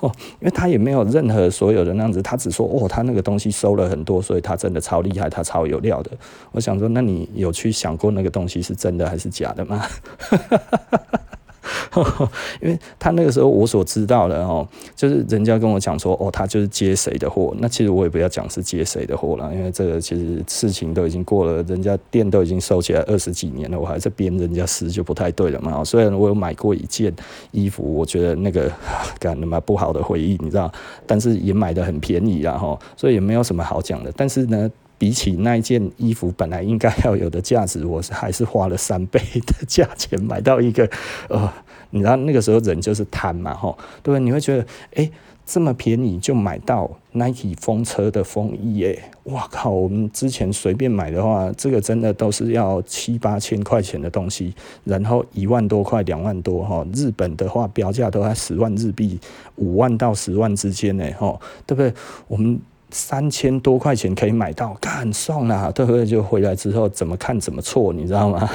[0.00, 0.10] 哦，
[0.40, 6.10] 因为他也没有任何所有的那样子，他只说哦，他那个东西收了很多，所以他真的超厉害，他超有料的。
[6.52, 9.84] 我想说，那你有去想过那个东西是真的还是假的吗？
[12.62, 17.54] 因为他那个时候我所知道的哦，就是人家跟我讲说哦，他就是接谁的货。
[17.58, 25.82] 那其实我也不要讲是接谁的货了，因为这个其实事情都已经过了，人家店都已经收起来二十几年了，我还在编人家诗就不太对了嘛。
[25.84, 27.14] 虽然我有买过一件
[27.50, 28.70] 衣服，我觉得那个
[29.18, 30.70] 干那么不好的回忆，你知道，
[31.06, 34.12] 但是也买得很便宜啊哈，所以也没有什么好讲的。
[34.16, 34.70] 但是呢。
[34.98, 40.90] 比起那一件衣服本来应该要有的价值，我是还是花了三倍的价钱买到一个，
[41.30, 41.50] 呃，
[41.90, 44.20] 你知道那个时候人就是贪嘛，吼，对不对？
[44.20, 44.62] 你会觉得，
[44.94, 45.12] 哎、欸，
[45.46, 49.70] 这么便宜就买到 Nike 风车的风衣，哎，哇靠！
[49.70, 59.18] 我们之前随便买的话，这个真的都是要七八千块钱的东西，然后一万多块、两万多，哈，日本的话标价都在十万日币，
[59.54, 61.94] 五万到十万之间，呢，吼，对不对？
[62.26, 62.60] 我们。
[62.90, 66.06] 三千多块钱可以买到，干爽了，对不对？
[66.06, 68.48] 就回来之后怎么看怎么错，你知道吗？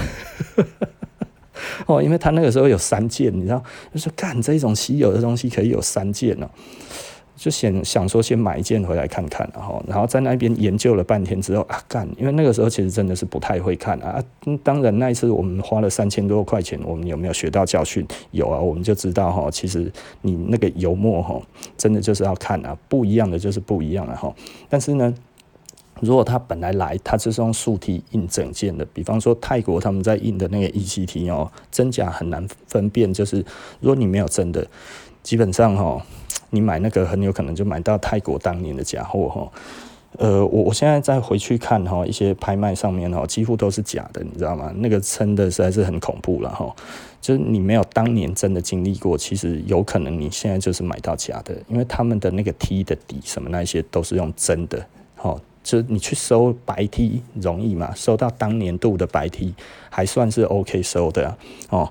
[1.85, 3.63] 哦，因为他那个时候有三件，你知道，
[3.93, 6.49] 就说干这种稀有的东西可以有三件呢。
[7.35, 14.23] 就想想说先买一件回来看看，然后然后在那边研究了半天之后啊干，因为那个时候其实真的是不太会看啊。
[14.63, 18.05] 当然那一次我们花了三千多块钱，我们有没有学到教训？
[18.31, 21.41] 有啊，我们就知道哈，其实你那个油墨哈，
[21.75, 24.33] 真的就是要看啊，不一样的就是不一样了哈。
[24.69, 25.11] 但是呢，
[26.01, 33.37] 如果他本来来，他就是用素 T 印整件的，比方说泰国他们在印的那个 E7T 哦，真假很难分辨，就是
[33.79, 34.65] 如果你没有真的，
[35.23, 35.99] 基本上哈。
[36.53, 39.51] 你买那个很有可能就买到泰国当年的假货哈，
[40.19, 44.71] 呃，我我现在再回去看哈，一些拍卖上面哈，几乎都是假的，你知道吗？
[44.77, 46.71] 那个真的实在是很恐怖了哈，
[47.19, 54.85] 就是你没有当年真的经历过，其实有可能你现在就是买到假的，因为他们的那个 T 的底什么那些都是用真的，
[55.15, 59.55] 哈，就你去收白 T 容易嘛，收到当年度的白 T
[59.89, 61.35] 还算是 OK 收的
[61.69, 61.89] 哦。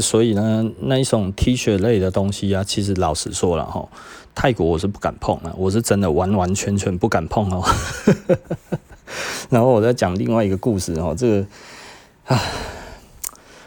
[0.00, 3.86] 所以呢，那一种 T 恤类的东西啊，其实老实说了哈，
[4.34, 7.62] 泰国我是不敢碰啊，我是真的完完全全不敢碰哦。
[9.50, 11.46] 然后我再讲另外一个故事哦，这个
[12.24, 12.40] 啊，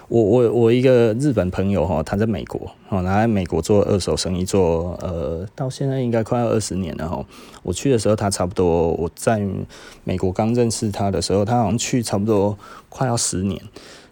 [0.08, 7.24] 我我我一个日本朋友哈，他在美国哦，他在美国做二手生意做呃，到现在应该快要二十年了哈。
[7.62, 9.46] 我去的时候，他差不多我在
[10.04, 12.58] 美国刚认识他的时候，他好像去差不多
[12.90, 13.62] 快要十年。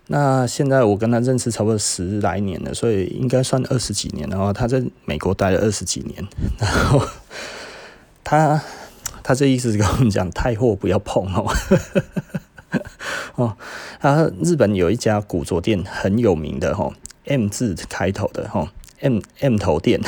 [0.07, 4.27] 那现在我跟他认识差不多十来年了，所以应该算二十几年。
[4.29, 6.27] 然后他在美国待了二十几年，
[6.59, 7.01] 然后
[8.23, 8.61] 他
[9.23, 11.49] 他这意思是跟我们讲，太货不要碰哦。
[13.35, 13.57] 哦，
[14.01, 16.91] 他日本有一家古着店很有名的哈
[17.25, 20.01] ，M 字开头的哈，M M 头店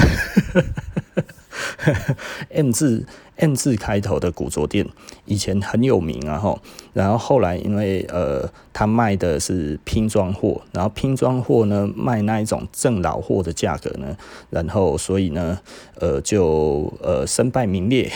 [2.50, 3.06] ，M 字。
[3.38, 4.88] M 字开头的古着店
[5.26, 6.58] 以前很有名啊，吼，
[6.94, 14.16] 然后后来因为呃，他卖的是拼装货，然后拼装货呢卖那一种正老货的价格呢，
[14.50, 15.60] 然后所以呢，
[16.00, 18.10] 呃，就呃身败名裂。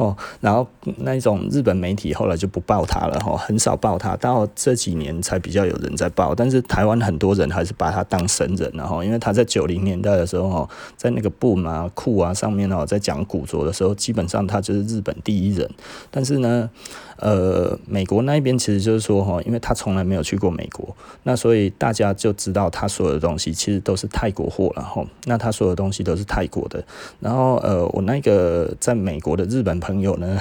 [0.00, 6.34] 哦，然后那一种日本媒体后来就不报他了哈，很少报他，到这几年才比较有人在报。
[6.34, 15.68] 但是台湾很多人还是把他当神人了哈，因为他在九零年代的时候哈，在那个 Boom 啊上面哦，在讲古着的时候，基本上他就是日本第一人。
[16.10, 16.70] 但是呢，
[17.16, 25.04] 呃，美国那边其实就是说哈，因为他从来没有去过美国，那所以大家就知道他所有的东西其实都是泰国货了哈。
[25.26, 26.82] 那他所有东西都是泰国的。
[27.18, 30.38] 然后呃，我那个在美国的日本朋朋友呢，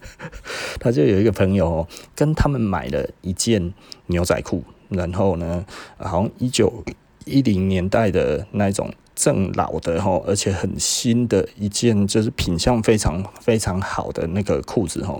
[0.78, 3.72] 他就有一个朋友跟他们买了一件
[4.08, 5.64] 牛仔裤，然后呢，
[5.96, 6.84] 好像一九
[7.24, 8.92] 一零年代的那种。
[9.16, 15.18] 正老的哈，而且很新的一件，就是品相非常非常好的那个裤子哈。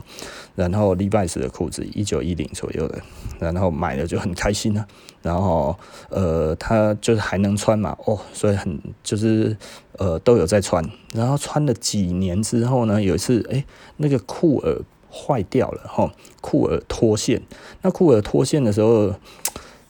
[0.55, 3.01] 然后 Levi's 的裤子，一九一零左右的，
[3.41, 4.87] 然后买了就很开心啊。
[5.23, 5.75] 然后
[6.11, 9.57] 呃，他就是还能穿嘛，哦，所以很就是
[9.99, 10.85] 呃都有在穿。
[11.15, 13.65] 然后穿了几年之后呢，有一次哎，
[13.97, 17.43] 那个裤耳坏掉了哈，裤耳脱线。
[17.81, 19.15] 那裤耳脱线的时候。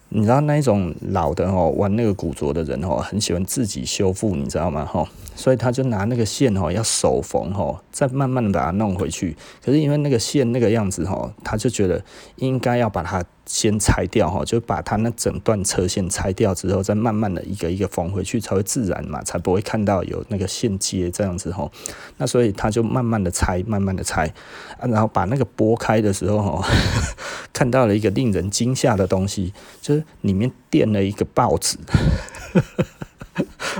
[0.09, 4.85] 你知道那一种老的哦，玩那个古着的人哦，很喜欢自己修复，你知道吗？
[4.85, 9.37] 哈，所以他就拿那个线哦，要手缝哦，再慢慢的把它弄回去。
[9.64, 12.03] 可是因为那个线那个样子哦，他就觉得
[12.37, 13.22] 应该要把它。
[13.49, 21.70] 先拆掉哈，就把它那整段车线拆掉之后，再慢慢的一个一个缝回去，才会自然嘛，才不会看到有那个线接这样子哈。
[22.16, 24.26] 那所以他就慢慢的拆，慢慢的拆，
[24.80, 26.68] 啊，然后把那个剥开的时候哈，
[27.55, 31.78] 看到了一个令人惊吓的东西，就是里面垫了一个报纸。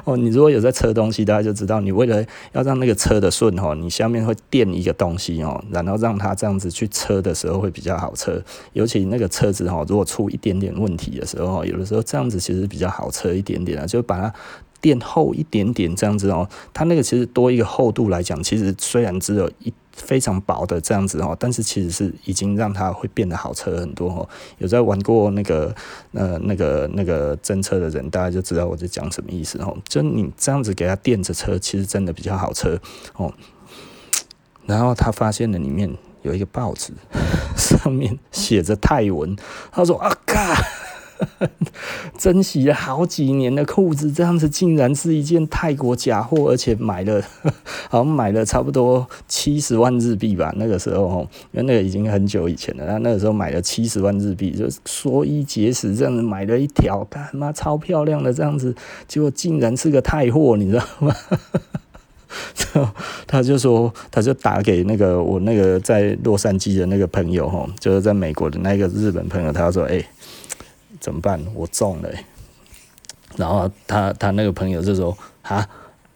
[0.05, 8.43] 哦，你如果有在车东西，大家就知道，你为了要让那个车的顺哦，你下面会垫一个东西哦，然后让它这样子去车的时候会比较好车。
[8.73, 14.33] 尤其那个车子哈，如果出一点点问题的时候，有的时候这样子其实比较好车一点点啊，就把它
[14.81, 16.49] 垫厚一点点这样子哦。
[16.75, 19.73] 它那个其实多一个厚度来讲，其实虽然只有一。
[19.97, 24.29] 非常薄的这样子哦，但是其实是已经让它会变得好车很多哦。
[24.59, 25.75] 有在玩过那个
[26.13, 29.77] 呃那个那个真车的人，大家就知道我在讲什么意思哦。
[29.89, 32.79] 就你这样子给他垫着车，其实真的比较好车
[33.17, 33.33] 哦。
[34.67, 35.91] 然后他发现了里面
[36.23, 36.93] 有一个报纸，
[37.57, 39.37] 上面写着泰文，
[39.73, 40.57] 他说啊嘎。
[42.19, 47.23] 珍惜了好几年的裤子，这样子竟然是一件泰国假货，而且买了，
[47.89, 50.53] 好像买了差不多七十万日币吧。
[50.57, 58.75] 那个时候，因为那个已经很久以前了，他那个时候买了七十万日币，就说衣节食这样子买了一条，他妈超漂亮的这样子，
[59.07, 61.15] 结果竟然是个泰货，你知道吗？
[63.27, 70.05] 他就说，他就打给那个我那个在洛杉矶的那个朋友，哈，就是在美国的那个日本朋友，他说，哎、
[71.01, 71.41] 怎么办？
[71.55, 72.11] 我中了，
[73.37, 75.69] 然后他他那个朋友就说：“啊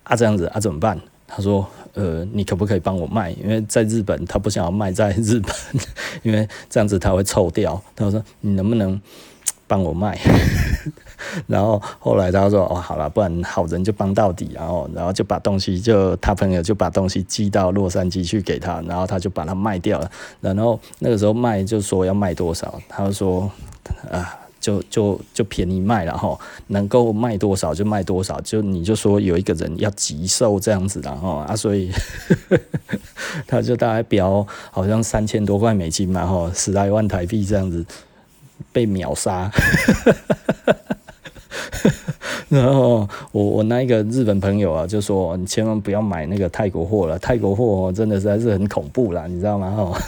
[0.03, 0.99] 啊这样子啊怎么办？”
[1.33, 1.65] 他说
[1.95, 3.31] ：“呃，你可不可以帮我卖？
[3.33, 5.55] 因为在日本他不想要卖在日本，
[6.23, 9.01] 因为这样子他会臭掉。”他说：“你能不能
[9.69, 10.19] 帮我卖？”
[11.47, 20.11] 然后后来他说：“哦，好了，不然好人就帮到底。”然后然后就把东西就他朋友就把东西寄到洛杉矶去给他，然后他就把它卖掉了。
[20.41, 23.51] 然后那个时候卖就说要卖多少，他就说
[24.11, 31.91] ：“啊。”就就就便宜卖了哈，能够卖多少就卖多少，就你就说有一个人要急售这样子的哈啊，所以
[33.49, 37.83] 他就大概标好像三千多块美金嘛哈，十来万台币这样子
[38.71, 39.51] 被秒杀，
[42.51, 49.99] 然后我我那一个日本朋友啊就说，你千万不要买那个泰国货了，泰国货真的实在是很恐怖啦，你知道吗哈？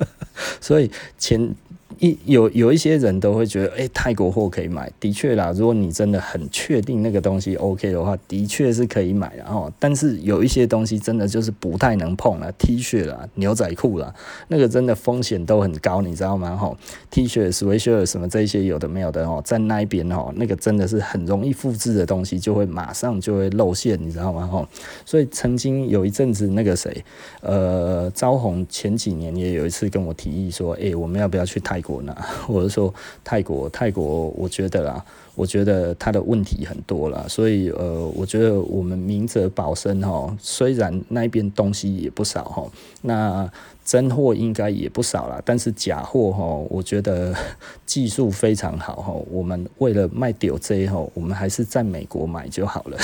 [0.62, 1.54] 所以前。
[1.98, 5.52] 一有有一些人都会觉得，哎、泰国货可以买，的确啦。
[5.56, 9.34] 如果你真的很确定那个东西 OK 的话，的确是可以买。
[9.36, 14.14] 然后，但是有一些东西真的就是不太能碰了，T 恤啦、牛仔裤啦，
[14.48, 16.54] 那个真的风险都很高，你知道吗？
[16.56, 16.76] 哈
[17.10, 24.46] ，T 恤、s w e a t h i r t 什么这些有的没有的哦，在那边哦，那个真的是很容易复制的东西，就会马上就会露馅，你知道吗？
[24.46, 24.68] 哈，
[25.04, 27.04] 所以曾经有一阵子，那个谁，
[27.40, 32.02] 呃，招红前几年也有一次跟我提议说，哎、我们要不要去泰国？
[32.02, 32.16] 呢？
[32.48, 35.04] 我是说泰国，泰国，我觉得啦，
[35.36, 42.68] 我觉得它的问题很多啦，所以呃，我觉得我们明哲保身哈，虽然那边东西也不少哈，
[43.02, 43.48] 那
[43.84, 47.32] 真货应该也不少啦，但是假货哈，我觉得
[47.86, 52.98] 技术非常好哈，我们为了卖掉这哈，我们还是在美国买就好了，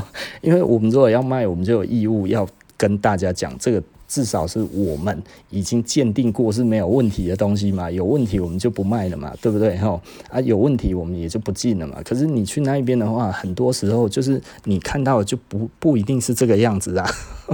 [0.42, 3.82] 因为我们如果要卖，我们就有义务要跟大家讲这个。
[4.06, 9.76] 至少是我们已经鉴定过是没有问题的东西嘛，有问题我们就不卖了嘛，对不对？
[9.78, 10.00] 哈
[10.30, 12.00] 啊，有问题我们也就不进了嘛。
[12.04, 17.06] 可是你去那一边的话，很多时候就是你看到就不不一定是这个样子啊。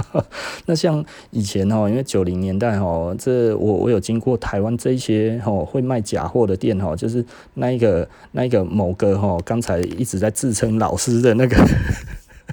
[0.65, 7.23] 那像以前哦，因为九零年代哦，这我我有经过台湾这一些哦会卖假货的店哦，就是
[7.55, 11.57] 那一个那一个某个哦，刚才一直在自称老师的那个。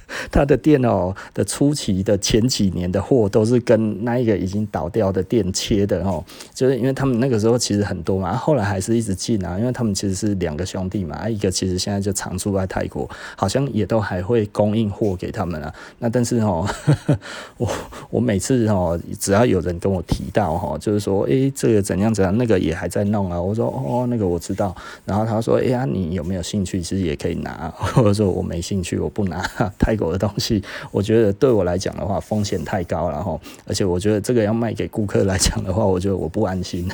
[0.31, 6.25] 他的店哦的初期的前几年的货都是跟那一个已经倒掉的店切的哦，
[6.55, 15.75] 就是因为他们那个时候其实很多嘛，后来还是一直进啊，因为他们其实是两个兄弟嘛，一个其实现在就常驻在泰国，好像也都还会供应货给他们啊。
[15.99, 16.67] 那但是哦，
[17.57, 17.69] 我
[18.11, 23.41] 我每次哦，只要有人跟我提到哈，就是说诶、这个怎样怎样，那个也还在弄啊。
[23.41, 24.75] 我说哦，那个我知道。
[25.05, 26.81] 然后他说哎呀，你有没有兴趣？
[26.81, 27.73] 其实也可以拿。
[27.97, 29.43] 我说我没兴趣，我不拿
[29.89, 30.63] 泰国的东西。
[30.93, 36.87] 我觉得对我来讲的话，风险太高了哈，而且我觉得这个要卖给顾客来讲的话，我觉得我不安心。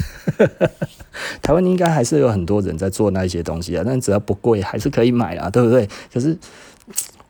[1.43, 5.89] 台湾应该还是有很多人在做那些东西啊，但只要不贵，还是可以买啊，对不对？
[6.13, 6.39] 可是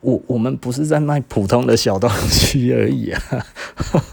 [0.02, 3.22] 我我们不是在卖普通的小东西而已啊。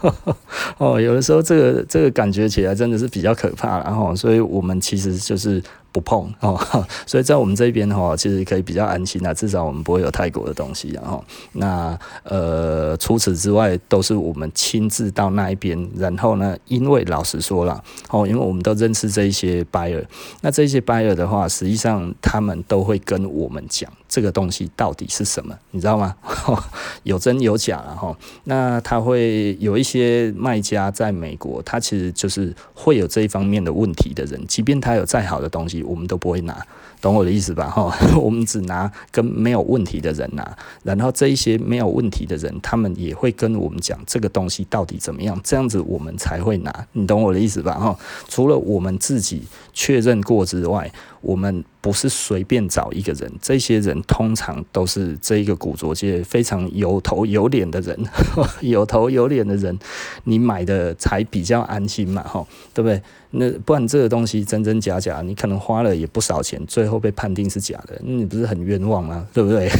[0.78, 5.62] 哦，有的时候这个这个感觉起来真的是比较可怕，然后，所以我们其实就是。
[5.92, 6.58] 不碰 哦，
[7.06, 11.22] 所以在我们这边的话，其实可以比较安心啊，至少我们不会有泰国的东西，然后
[11.52, 20.02] 那呃，除此之外都是我们亲自到那一边，然后呢，因为老实说了哦，因为我们都认识这一些 buyer，
[20.40, 26.16] 那这些 buyer 的话，实际上他们都会跟我们讲这个东西到底是什么，你知道吗？
[27.04, 35.81] 有真有假了哈，那他会有一些卖家在美国，他其实就是会有这一方面的问题的人，即便他有再好的东西。
[35.84, 36.66] 我们都不会拿，
[37.02, 37.68] 懂我的意思吧？
[37.68, 47.74] 哈， 我们只拿跟没有问题的人拿，然后这一些没有问题的人，他们也会跟我们讲这个东西到底怎么样，这样子我们才会拿，你懂我的意思吧？
[47.74, 47.98] 哈，
[48.28, 49.42] 除了我们自己
[49.74, 50.90] 确认过之外，
[51.20, 57.98] 我们不是随便找一个人，这些人通常都是这一个古着界非常有头有脸的人，
[58.62, 59.76] 有头有脸的人，
[60.24, 63.02] 你买的才比较安心嘛，哈，对不对？
[63.34, 69.26] 那不然这个东西真真假假，你可能花了也不少钱，最后后被判定是假的，你不是很冤枉吗？
[69.32, 69.70] 对不对？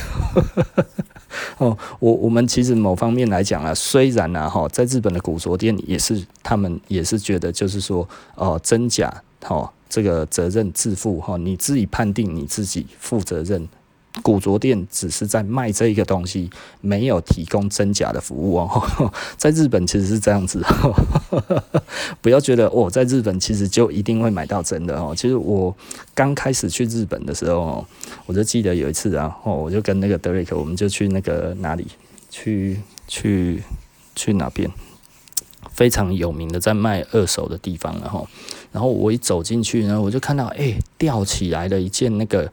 [1.59, 9.13] 哦，我我们其实某方面来讲啊，虽然啊哈，在日本的古着店也是，他们也是觉得就是说，哦，真假，
[9.47, 13.69] 哦，这个责任自负哈，你自己判定你自己负责任。
[14.21, 16.51] 古着店只是在卖这一个东西，
[16.83, 19.11] 没有提供真假的服务哦。
[19.39, 20.63] 在日本其实是这样子，
[22.21, 25.15] 不要觉得哦，在日本其实就一定会买到真的哦。
[25.17, 25.75] 其实我
[26.15, 27.87] 刚开始去日本的时候，
[28.27, 31.87] 我就记得有一次啊，哦，我就跟那个德瑞克，我们就去那个哪里，
[32.29, 33.63] 去去
[34.15, 34.71] 去哪边，
[35.71, 38.29] 非常有名的在卖二手的地方，然后，
[38.73, 42.53] 然后我一走进去呢，我就看到哎，吊起来了一件那个。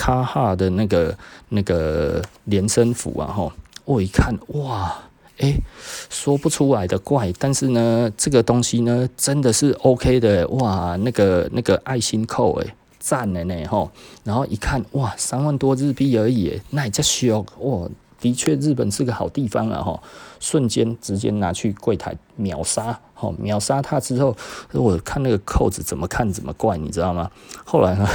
[0.00, 1.14] 卡哈的那个
[1.50, 3.52] 那个连身服啊，吼，
[3.84, 4.96] 我一看，哇，
[5.40, 5.60] 诶、
[6.08, 13.90] 说不出来的怪，但是呢，这个东西呢，真的是 OK 的，哇，那个那个爱心扣，诶，赞了呢，吼，
[14.24, 17.86] 然后一看，哇，三万多日币而已，那也叫凶，哇。
[18.20, 19.82] 的确，日本是个好地方啊！
[19.82, 20.02] 哈，
[20.38, 24.36] 瞬间直接拿去柜台秒杀，哈，秒杀他之后，
[24.72, 27.30] 我看那个扣子怎么看怎么怪，你知道吗？
[27.64, 28.06] 后来呢，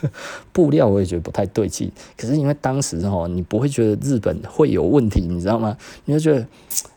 [0.52, 5.76] 布料我也觉得不太对劲，可是因为当时哈，你不会觉得日本会有问题，你知道吗？
[6.04, 6.46] 你就觉得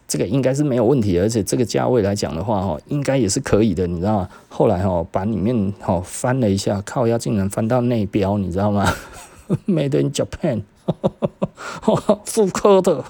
[0.07, 4.29] 这个应该是没有问题，而且这个价位来讲的话，哈，应该也是可以的，你知道吗？
[4.49, 8.93] 后来哈，把里面哈翻了一下，靠腰竟然翻到内标，你知道吗？
[9.65, 10.63] Made in Japan。
[12.25, 13.03] 妇科的，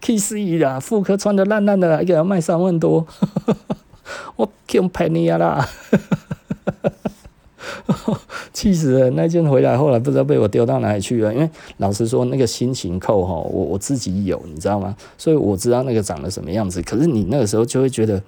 [0.00, 0.80] 气死你啦！
[0.80, 3.06] 复刻穿的烂烂的，还给他卖三万多，
[4.36, 5.68] 我更便宜啦！
[8.52, 9.10] 气死了！
[9.10, 11.34] 那件回来后来不知道被我丢到哪里去了。
[11.34, 14.94] 因为老实说，那个心形扣哈，我我自己有，你知道吗？
[15.18, 16.80] 所以我知道那个长得什么样子。
[16.82, 18.22] 可是你那个时候就会觉得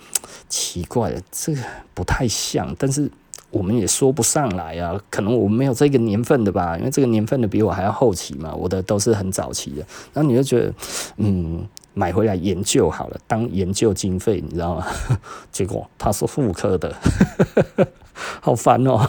[0.48, 1.60] 奇怪了，这个
[1.94, 3.10] 不太像，但是。
[3.50, 9.86] 我们也说不上来啊，可能我们没有这个年份的吧，因为这个年份的比我还要后期嘛，我的都是很早期的。
[10.12, 10.74] 然后你就觉得，
[11.16, 14.86] 嗯，买回来研究好了，当研究经费，你知道吗？
[15.50, 16.94] 结果它是妇科的，
[18.40, 19.08] 好烦哦。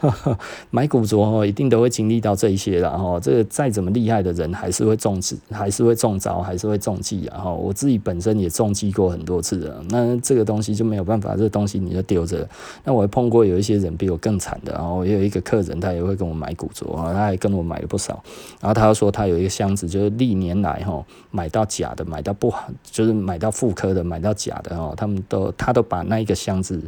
[0.70, 3.18] 买古着哦，一定都会经历到这一些的哈。
[3.20, 7.52] 这个再怎么厉害的人，还是会中计，还是会中招，还是会中计啊哈。
[7.52, 12.48] 我自己本身也中计过很多次的，那这个东西就没有办法，这东西你就丢着。
[12.84, 18.22] 那我还碰过有一些人比我更惨的，然后也有一个客人，他也会跟我买古着啊，他还跟我买了不少。
[18.60, 26.80] 然后他说他有一个箱子，就是历年来哈买到假的，买到不好，就是买到复刻的，买到假的哦，他们都他都把那一个箱子。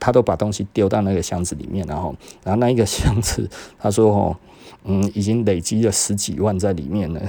[0.00, 4.36] 他都把东西丢到那个箱子里面，然后，然后那一个箱子，他说：“哦，
[4.84, 7.20] 嗯，已经累积了十几万在里面了，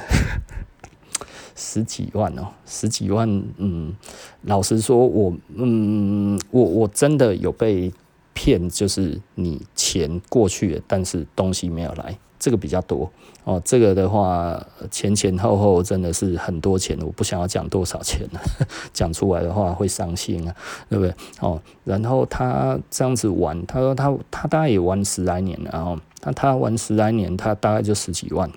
[1.55, 3.27] 十几万哦，十几万。
[3.57, 3.95] 嗯，
[4.43, 7.91] 老实说，我，嗯，我我真的有被
[8.33, 13.11] 骗，就是你钱过去了，但是东西没有来。”这个比较多
[13.43, 18.39] 哦，这个的话前前后后真的是很多钱，我不想要讲多少钱了，
[18.93, 20.55] 讲出来的话会伤心啊，
[20.89, 21.13] 对不对？
[21.41, 28.49] 哦，然后他这样子玩，他说他他大概也玩十来年了，然后他他玩十来年，他大概就十几万，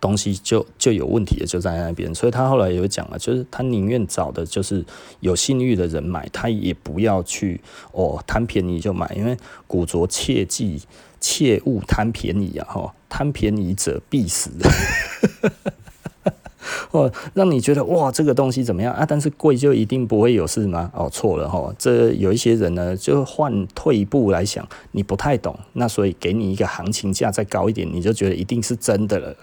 [0.00, 4.84] 东西就就有问题的就在那边，所以他后来有讲了，就是他宁愿找的就是
[5.20, 7.60] 有信誉的人买，他也不要去
[7.92, 9.36] 哦贪便宜就买，因为
[9.66, 10.80] 古着切记。
[11.20, 12.66] 切勿贪便宜啊！
[12.68, 14.50] 哈，贪便宜者必死。
[16.90, 19.04] 哦，让你觉得哇，这个东西怎么样啊？
[19.06, 20.90] 但是贵就一定不会有事吗？
[20.94, 21.74] 哦，错了哈。
[21.78, 29.36] 这有一些人呢，就换退一步来想，你不太懂，那所以给你一个行情价再高一点，你就觉得一定是真的了。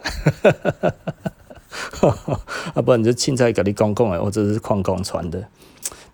[2.74, 5.48] 啊，不然就凊彩给你讲讲哎，我这是矿工传的。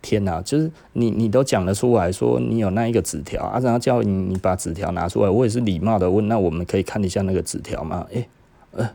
[0.02, 8.06] 天呐，就是你，你都讲得出来说你有那一个纸条啊，然后叫你你把纸条拿出来，我也是礼貌的问，那我们可以看一下那个纸条吗？
[8.12, 8.28] 诶、
[8.72, 8.90] 呃，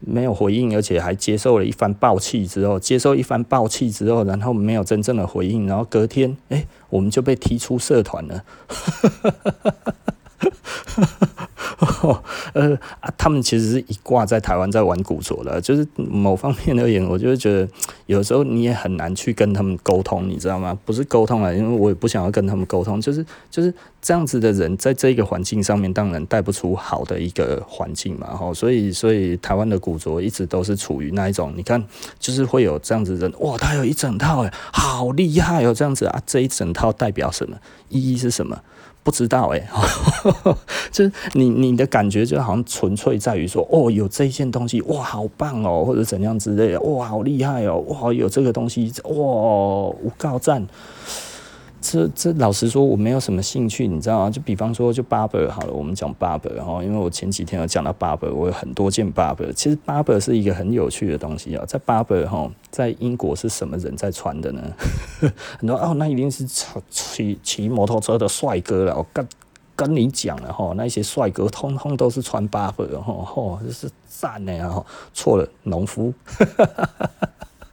[0.00, 8.44] 没有回应，而且还接受了一番爆气之后，接受一番爆气之后，然后没有真正的回应，然后隔天，诶、我们就被踢出社团了。
[12.54, 17.68] 呃啊，他们其实是一挂在台湾在玩古着的，就是某方面而言，我就会觉得
[18.06, 20.78] 有时候你也很难去跟他们沟通，你知道吗？
[20.84, 28.28] 不是沟通了，因为我也不想要跟他们沟通，就是就是这样子的人，在这个环境上面，当然带不出好的一个环境嘛。
[28.28, 31.82] 哈，所以所以台湾的古着一直都是处于那一种，你看，
[32.18, 37.56] 就是会有这样子人，哇，他有一整套诶，好厉害哦，这样子啊，这一整套代表什么？
[37.88, 38.60] 意义是什么？
[39.06, 39.68] 不知道哎、欸，
[40.90, 50.66] 就是你你的感觉就好像纯粹在于说，哦，有这件东西，哇，好棒哦，或者怎样之类的，哇，好厉害哦，哇，有这个东西，哇，有告赞。
[51.80, 54.30] 这这老实说，我没有什么兴趣，你知道吗？
[54.30, 59.52] 就比方说，就 Barber 好了，我们讲 Barber 哈，因为我前几天有讲到 Barber，我有很多件 Barber。
[59.52, 64.62] 其实 Barber 是一个很有趣的东西啊，在 Barber 哈，在英国是什么人在穿的呢？
[65.58, 66.44] 很多哦，那一定是
[66.90, 68.96] 骑骑摩托车的帅哥了。
[68.96, 69.28] 我跟
[69.76, 74.82] 跟你讲了哈，那些帅哥通通都是穿 Barber 哈，嚯，这是赞的啊！
[75.12, 76.12] 错了，农夫。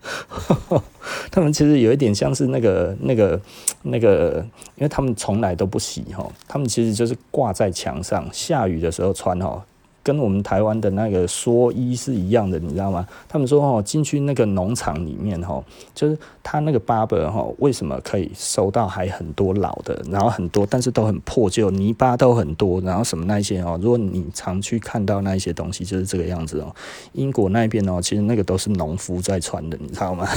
[1.31, 3.39] 他们其实有一点像是那个、那个、
[3.84, 9.63] 那个，因为他们从来都不洗哈，他们其实就是挂在墙上，下雨的时候穿哈。
[10.03, 13.07] 跟我们台湾的那个蓑衣是一样的，你知道吗？
[13.27, 15.63] 他们说哦，进去那个农场里面哈，
[15.95, 26.75] 就是他那个 Barber 哈，为什么可以收到还很多老的，然后很多，但是都很破旧，泥巴都很多，然后什么那些哦，如果你常去看到那些东西，就是这个样子哦。
[27.13, 30.27] 英国那边哦，其实那个都是农夫在穿的，你知道吗？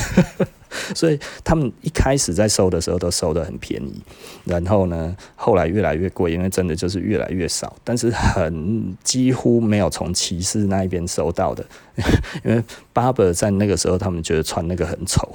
[0.95, 4.03] 所以他们一开始在收的时候都收得很便宜，
[4.45, 11.65] 然后呢，后来越来越贵，因为真的就是越来越少，但是很几乎没有从骑士那一边收到的，
[12.45, 12.63] 因为
[12.93, 15.35] Barber 在那个时候他们觉得穿那个很丑，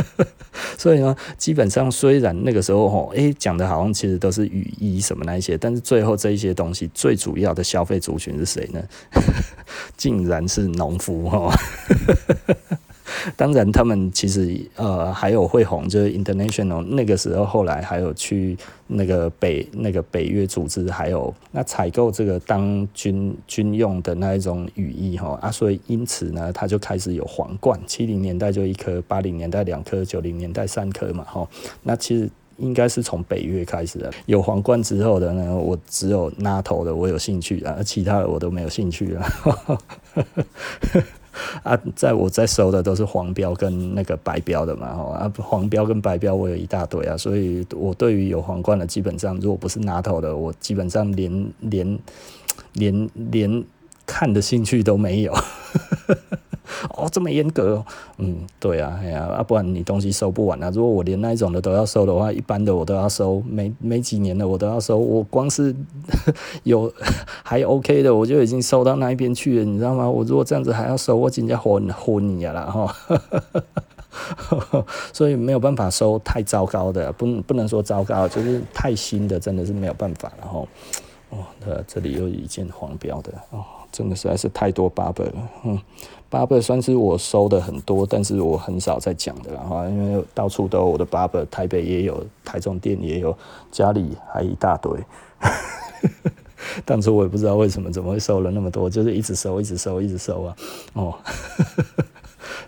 [0.78, 8.82] 所以呢，基本上虽然那个时候吼，诶讲的好像其实都是雨衣什么那一些，但是最后这一些东西最主要的消费族群是谁呢？
[9.96, 11.54] 竟然是农夫哈。
[13.36, 18.56] 当然，他们其实呃还有会红，就是 International 那个时候，后来还有去
[18.86, 31.48] 那个北那个北约组织，还有那采购这个当军军用的那一种雨衣哈啊，所以因此呢，他就开始有皇冠，七零年代就一颗，八零年代两颗，九零年代三颗嘛哈。
[31.82, 32.28] 那其实
[32.58, 39.32] 应该是从北约开始的，有皇冠之后的呢，我只有 NATO 的我有兴趣啊，其他的我都没有兴趣啊。
[41.62, 51.98] 啊，在我在收的都是黄标跟那个白标的嘛，啊，黄标跟白标我有一大堆啊，所以我对于有皇冠的，基本上如果不是拿头的，我基本上连连
[52.74, 53.64] 连连
[54.06, 55.34] 看的兴趣都没有。
[56.96, 57.84] 哦，这么严格哦，
[58.18, 60.70] 嗯，对啊，哎呀，啊，不然你东西收不完啊。
[60.70, 64.98] 如果我连那一种的都要收的话，一般的我都要收，没没几年的我都要收。
[64.98, 65.74] 我光是
[66.64, 66.92] 有
[67.44, 70.08] 还 OK 的，我就已经收到那一边去了，你知道吗？
[70.08, 72.94] 我如果这样子还要收，我真的昏昏你了哈。
[75.12, 80.32] 所以没有办法收太糟糕的，不不能说糟糕，就是太新的真的是没有办法。
[80.40, 80.66] 然后
[81.30, 83.62] 哦，那这里又一件黄标的哦。
[83.92, 85.78] 真的实在是太多 Barber 了，嗯
[86.34, 93.38] 巴布算是我收的很多，但是我很少在讲的了哈，因为到处都有我的巴布台北也有，台中店也有，
[93.70, 94.90] 家里还一大堆。
[96.84, 100.56] 当初我也不知道为什么怎么会收了那么多，就是一直收，一直收，一直收啊，
[100.94, 101.14] 哦，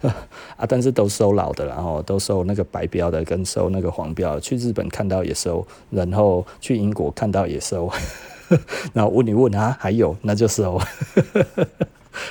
[0.56, 7.90] 啊，但是都收老的，然后都收那个白标的，跟收那个黄标，去日本看到也收，然后去英国看到也收。
[8.94, 10.80] 然后问你问啊，还有那就收，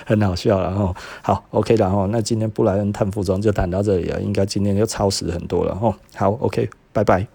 [0.06, 7.35] 很好笑，然后好 OK，然后那今天布莱恩探服装就谈到这里了，应该今天就超时很多了哈，好 OK，拜拜。